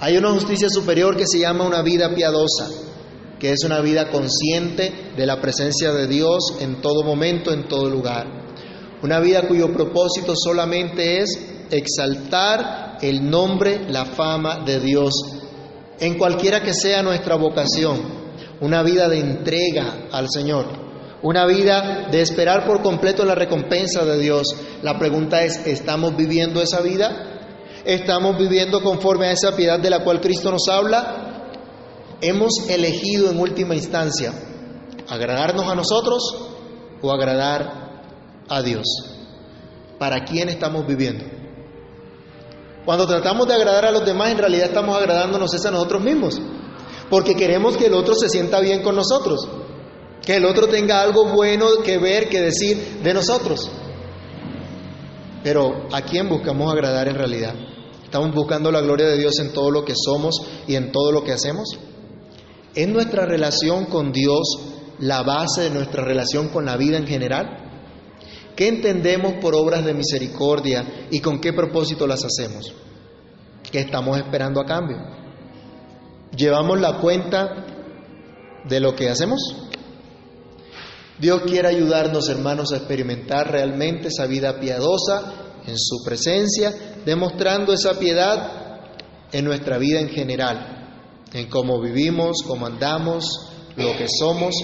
Hay 0.00 0.16
una 0.16 0.30
justicia 0.30 0.68
superior 0.70 1.16
que 1.16 1.26
se 1.26 1.38
llama 1.38 1.66
una 1.66 1.82
vida 1.82 2.14
piadosa, 2.14 2.68
que 3.38 3.50
es 3.52 3.64
una 3.64 3.80
vida 3.80 4.10
consciente 4.10 5.12
de 5.16 5.26
la 5.26 5.40
presencia 5.40 5.92
de 5.92 6.06
Dios 6.06 6.56
en 6.60 6.80
todo 6.80 7.02
momento, 7.02 7.52
en 7.52 7.68
todo 7.68 7.90
lugar. 7.90 8.26
Una 9.02 9.20
vida 9.20 9.48
cuyo 9.48 9.72
propósito 9.72 10.34
solamente 10.36 11.20
es 11.20 11.38
exaltar 11.70 12.98
el 13.02 13.28
nombre, 13.28 13.90
la 13.90 14.04
fama 14.04 14.64
de 14.64 14.80
Dios, 14.80 15.12
en 15.98 16.16
cualquiera 16.16 16.62
que 16.62 16.72
sea 16.72 17.02
nuestra 17.02 17.36
vocación. 17.36 18.24
Una 18.60 18.82
vida 18.82 19.08
de 19.08 19.18
entrega 19.18 20.06
al 20.12 20.28
Señor 20.30 20.84
una 21.24 21.46
vida 21.46 22.08
de 22.10 22.20
esperar 22.20 22.66
por 22.66 22.82
completo 22.82 23.24
la 23.24 23.34
recompensa 23.34 24.04
de 24.04 24.18
Dios. 24.18 24.46
La 24.82 24.98
pregunta 24.98 25.42
es, 25.42 25.66
¿estamos 25.66 26.14
viviendo 26.14 26.60
esa 26.60 26.82
vida? 26.82 27.40
¿Estamos 27.86 28.36
viviendo 28.36 28.82
conforme 28.82 29.28
a 29.28 29.32
esa 29.32 29.56
piedad 29.56 29.80
de 29.80 29.88
la 29.88 30.04
cual 30.04 30.20
Cristo 30.20 30.50
nos 30.50 30.68
habla? 30.68 31.46
¿Hemos 32.20 32.68
elegido 32.68 33.30
en 33.30 33.40
última 33.40 33.74
instancia 33.74 34.34
agradarnos 35.08 35.66
a 35.66 35.74
nosotros 35.74 36.20
o 37.00 37.10
agradar 37.10 38.02
a 38.50 38.60
Dios? 38.60 38.84
¿Para 39.98 40.24
quién 40.24 40.50
estamos 40.50 40.86
viviendo? 40.86 41.24
Cuando 42.84 43.06
tratamos 43.06 43.48
de 43.48 43.54
agradar 43.54 43.86
a 43.86 43.92
los 43.92 44.04
demás, 44.04 44.30
en 44.30 44.36
realidad 44.36 44.66
estamos 44.66 44.94
agradándonos 44.94 45.64
a 45.64 45.70
nosotros 45.70 46.02
mismos, 46.02 46.38
porque 47.08 47.34
queremos 47.34 47.78
que 47.78 47.86
el 47.86 47.94
otro 47.94 48.14
se 48.14 48.28
sienta 48.28 48.60
bien 48.60 48.82
con 48.82 48.94
nosotros 48.94 49.48
que 50.24 50.36
el 50.36 50.44
otro 50.44 50.68
tenga 50.68 51.02
algo 51.02 51.26
bueno 51.26 51.66
que 51.84 51.98
ver, 51.98 52.28
que 52.28 52.40
decir 52.40 53.00
de 53.02 53.14
nosotros. 53.14 53.70
Pero 55.42 55.88
¿a 55.92 56.00
quién 56.02 56.28
buscamos 56.28 56.72
agradar 56.72 57.08
en 57.08 57.16
realidad? 57.16 57.54
¿Estamos 58.02 58.34
buscando 58.34 58.70
la 58.70 58.80
gloria 58.80 59.06
de 59.06 59.18
Dios 59.18 59.38
en 59.40 59.52
todo 59.52 59.70
lo 59.70 59.84
que 59.84 59.94
somos 59.94 60.36
y 60.66 60.76
en 60.76 60.92
todo 60.92 61.12
lo 61.12 61.22
que 61.22 61.32
hacemos? 61.32 61.78
¿Es 62.74 62.88
nuestra 62.88 63.26
relación 63.26 63.84
con 63.86 64.12
Dios 64.12 64.42
la 64.98 65.22
base 65.22 65.62
de 65.62 65.70
nuestra 65.70 66.02
relación 66.02 66.48
con 66.48 66.64
la 66.64 66.76
vida 66.76 66.96
en 66.96 67.06
general? 67.06 67.64
¿Qué 68.56 68.68
entendemos 68.68 69.34
por 69.34 69.54
obras 69.54 69.84
de 69.84 69.94
misericordia 69.94 71.06
y 71.10 71.20
con 71.20 71.40
qué 71.40 71.52
propósito 71.52 72.06
las 72.06 72.24
hacemos? 72.24 72.72
¿Qué 73.70 73.80
estamos 73.80 74.16
esperando 74.16 74.60
a 74.60 74.64
cambio? 74.64 74.96
¿Llevamos 76.36 76.80
la 76.80 76.98
cuenta 77.00 77.66
de 78.64 78.80
lo 78.80 78.94
que 78.94 79.10
hacemos? 79.10 79.40
Dios 81.18 81.42
quiere 81.46 81.68
ayudarnos, 81.68 82.28
hermanos, 82.28 82.72
a 82.72 82.78
experimentar 82.78 83.50
realmente 83.50 84.08
esa 84.08 84.26
vida 84.26 84.58
piadosa 84.58 85.60
en 85.66 85.78
su 85.78 86.02
presencia, 86.04 86.72
demostrando 87.04 87.72
esa 87.72 87.98
piedad 87.98 88.64
en 89.32 89.44
nuestra 89.44 89.78
vida 89.78 90.00
en 90.00 90.08
general, 90.08 91.22
en 91.32 91.48
cómo 91.48 91.80
vivimos, 91.80 92.42
cómo 92.46 92.66
andamos, 92.66 93.24
lo 93.76 93.96
que 93.96 94.06
somos 94.08 94.54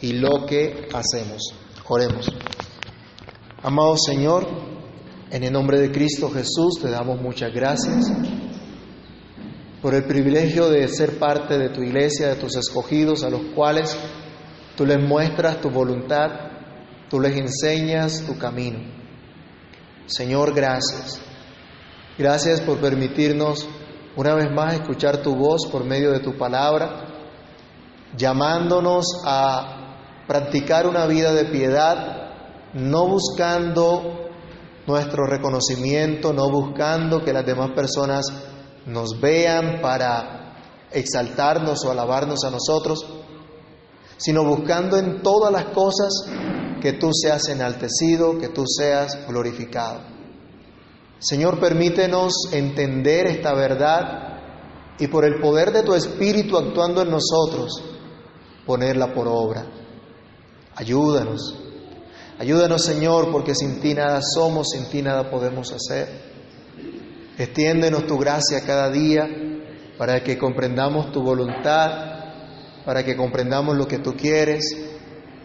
y 0.00 0.12
lo 0.12 0.46
que 0.46 0.88
hacemos. 0.92 1.42
Oremos. 1.88 2.26
Amado 3.62 3.96
Señor, 3.96 4.46
en 5.30 5.42
el 5.42 5.52
nombre 5.52 5.80
de 5.80 5.90
Cristo 5.90 6.30
Jesús 6.30 6.80
te 6.80 6.88
damos 6.88 7.20
muchas 7.20 7.52
gracias 7.52 8.12
por 9.82 9.94
el 9.94 10.04
privilegio 10.04 10.68
de 10.68 10.88
ser 10.88 11.18
parte 11.18 11.58
de 11.58 11.68
tu 11.68 11.82
iglesia, 11.82 12.28
de 12.28 12.36
tus 12.36 12.56
escogidos, 12.56 13.22
a 13.22 13.30
los 13.30 13.40
cuales 13.54 13.96
Tú 14.76 14.84
les 14.84 15.00
muestras 15.00 15.60
tu 15.60 15.70
voluntad, 15.70 16.28
tú 17.08 17.20
les 17.20 17.36
enseñas 17.36 18.24
tu 18.26 18.38
camino. 18.38 18.78
Señor, 20.06 20.54
gracias. 20.54 21.20
Gracias 22.18 22.60
por 22.60 22.78
permitirnos 22.78 23.68
una 24.16 24.34
vez 24.34 24.50
más 24.50 24.74
escuchar 24.74 25.18
tu 25.18 25.34
voz 25.34 25.66
por 25.70 25.84
medio 25.84 26.12
de 26.12 26.20
tu 26.20 26.36
palabra, 26.38 27.06
llamándonos 28.16 29.04
a 29.24 30.24
practicar 30.26 30.86
una 30.86 31.06
vida 31.06 31.32
de 31.32 31.44
piedad, 31.46 32.30
no 32.72 33.06
buscando 33.06 34.30
nuestro 34.86 35.26
reconocimiento, 35.26 36.32
no 36.32 36.50
buscando 36.50 37.22
que 37.22 37.32
las 37.32 37.44
demás 37.44 37.70
personas 37.72 38.24
nos 38.86 39.20
vean 39.20 39.80
para 39.82 40.54
exaltarnos 40.90 41.84
o 41.84 41.90
alabarnos 41.90 42.44
a 42.44 42.50
nosotros, 42.50 43.04
sino 44.16 44.44
buscando 44.44 44.96
en 44.96 45.22
todas 45.22 45.52
las 45.52 45.66
cosas 45.66 46.12
que 46.80 46.94
tú 46.94 47.10
seas 47.12 47.48
enaltecido, 47.48 48.38
que 48.38 48.48
tú 48.48 48.64
seas 48.66 49.26
glorificado. 49.26 50.00
Señor, 51.18 51.58
permítenos 51.58 52.34
entender 52.52 53.26
esta 53.26 53.54
verdad 53.54 54.36
y 54.98 55.06
por 55.08 55.24
el 55.24 55.40
poder 55.40 55.72
de 55.72 55.82
tu 55.82 55.94
Espíritu 55.94 56.56
actuando 56.56 57.02
en 57.02 57.10
nosotros, 57.10 57.82
ponerla 58.64 59.12
por 59.12 59.26
obra. 59.28 59.66
Ayúdanos. 60.74 61.62
Ayúdanos, 62.38 62.82
Señor, 62.82 63.32
porque 63.32 63.54
sin 63.54 63.80
ti 63.80 63.94
nada 63.94 64.20
somos, 64.22 64.68
sin 64.70 64.90
ti 64.90 65.00
nada 65.00 65.30
podemos 65.30 65.72
hacer. 65.72 66.34
Extiéndenos 67.38 68.06
tu 68.06 68.18
gracia 68.18 68.64
cada 68.66 68.90
día 68.90 69.26
para 69.96 70.22
que 70.22 70.36
comprendamos 70.36 71.12
tu 71.12 71.22
voluntad 71.22 72.15
para 72.86 73.02
que 73.02 73.16
comprendamos 73.16 73.76
lo 73.76 73.88
que 73.88 73.98
tú 73.98 74.14
quieres. 74.14 74.64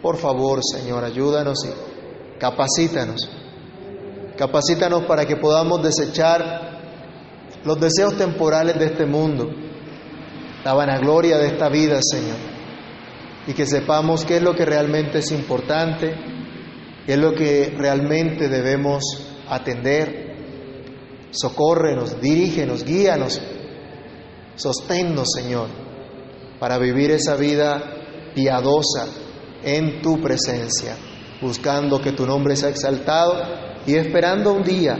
Por 0.02 0.16
favor, 0.18 0.60
Señor, 0.64 1.04
ayúdanos 1.04 1.58
y 1.66 2.40
capacítanos. 2.40 3.28
Capacítanos 4.38 5.04
para 5.06 5.26
que 5.26 5.36
podamos 5.38 5.82
desechar 5.82 6.80
los 7.66 7.80
deseos 7.80 8.16
temporales 8.16 8.78
de 8.78 8.86
este 8.86 9.06
mundo, 9.06 9.50
la 10.64 10.74
vanagloria 10.74 11.38
de 11.40 11.48
esta 11.48 11.68
vida, 11.70 12.00
Señor, 12.02 12.38
y 13.48 13.54
que 13.54 13.66
sepamos 13.66 14.24
qué 14.24 14.38
es 14.38 14.44
lo 14.44 14.56
que 14.56 14.66
realmente 14.66 15.20
es 15.20 15.32
importante, 15.32 16.16
qué 17.06 17.14
es 17.14 17.20
lo 17.20 17.34
que 17.34 17.74
realmente 17.76 18.50
debemos 18.50 19.04
atender. 19.50 20.30
Socórrenos, 21.32 22.20
dirígenos, 22.22 22.84
guíanos, 22.84 23.42
sosténnos, 24.56 25.28
Señor 25.34 25.91
para 26.62 26.78
vivir 26.78 27.10
esa 27.10 27.36
vida 27.36 27.82
piadosa 28.36 29.08
en 29.64 30.00
tu 30.00 30.22
presencia, 30.22 30.96
buscando 31.42 32.00
que 32.00 32.12
tu 32.12 32.24
nombre 32.28 32.56
sea 32.56 32.70
exaltado 32.70 33.34
y 33.88 33.96
esperando 33.96 34.54
un 34.54 34.62
día 34.62 34.96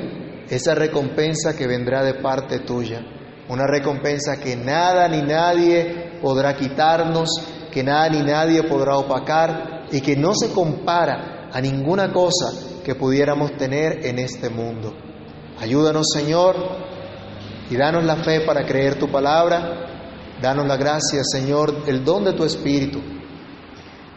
esa 0.50 0.74
recompensa 0.74 1.56
que 1.56 1.68
vendrá 1.68 2.04
de 2.04 2.16
parte 2.16 2.62
tuya, 2.62 3.00
una 3.48 3.68
recompensa 3.68 4.40
que 4.44 4.56
nada 4.56 5.08
ni 5.08 5.22
nadie 5.22 6.18
podrá 6.20 6.56
quitarnos, 6.56 7.30
que 7.72 7.84
nada 7.84 8.10
ni 8.10 8.24
nadie 8.24 8.64
podrá 8.64 8.98
opacar 8.98 9.86
y 9.92 10.02
que 10.02 10.16
no 10.16 10.34
se 10.34 10.52
compara 10.52 11.48
a 11.54 11.62
ninguna 11.62 12.12
cosa 12.12 12.82
que 12.84 12.96
pudiéramos 12.96 13.56
tener 13.56 14.04
en 14.04 14.18
este 14.18 14.50
mundo. 14.50 14.96
Ayúdanos, 15.60 16.08
Señor, 16.12 16.56
Y 17.70 17.78
danos 17.78 18.04
la 18.04 18.18
fe 18.18 18.42
para 18.42 18.66
creer 18.66 19.00
tu 19.00 19.10
palabra. 19.10 19.91
Danos 20.42 20.68
la 20.68 20.78
gracia, 20.78 21.22
Señor, 21.24 21.84
el 21.86 22.04
don 22.04 22.24
de 22.24 22.34
tu 22.34 22.44
Espíritu 22.44 23.00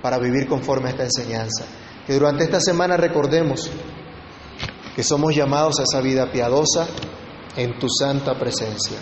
para 0.01 0.19
vivir 0.19 0.47
conforme 0.49 0.89
a 0.89 0.91
esta 0.93 1.05
enseñanza. 1.05 1.65
Que 2.07 2.15
durante 2.15 2.45
esta 2.45 2.61
semana 2.61 2.97
recordemos 2.97 3.71
que 4.95 5.03
somos 5.03 5.35
llamados 5.35 5.81
a 5.81 5.83
esa 5.83 6.01
vida 6.01 6.31
piadosa 6.31 6.87
en 7.57 7.79
tu 7.79 7.89
santa 7.89 8.39
presencia. 8.39 8.99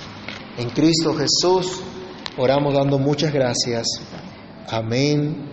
En 0.56 0.70
Cristo 0.70 1.14
Jesús 1.14 1.80
oramos 2.36 2.74
dando 2.74 2.98
muchas 2.98 3.32
gracias. 3.32 3.86
Amén 4.68 5.48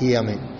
y 0.00 0.14
amén. 0.14 0.52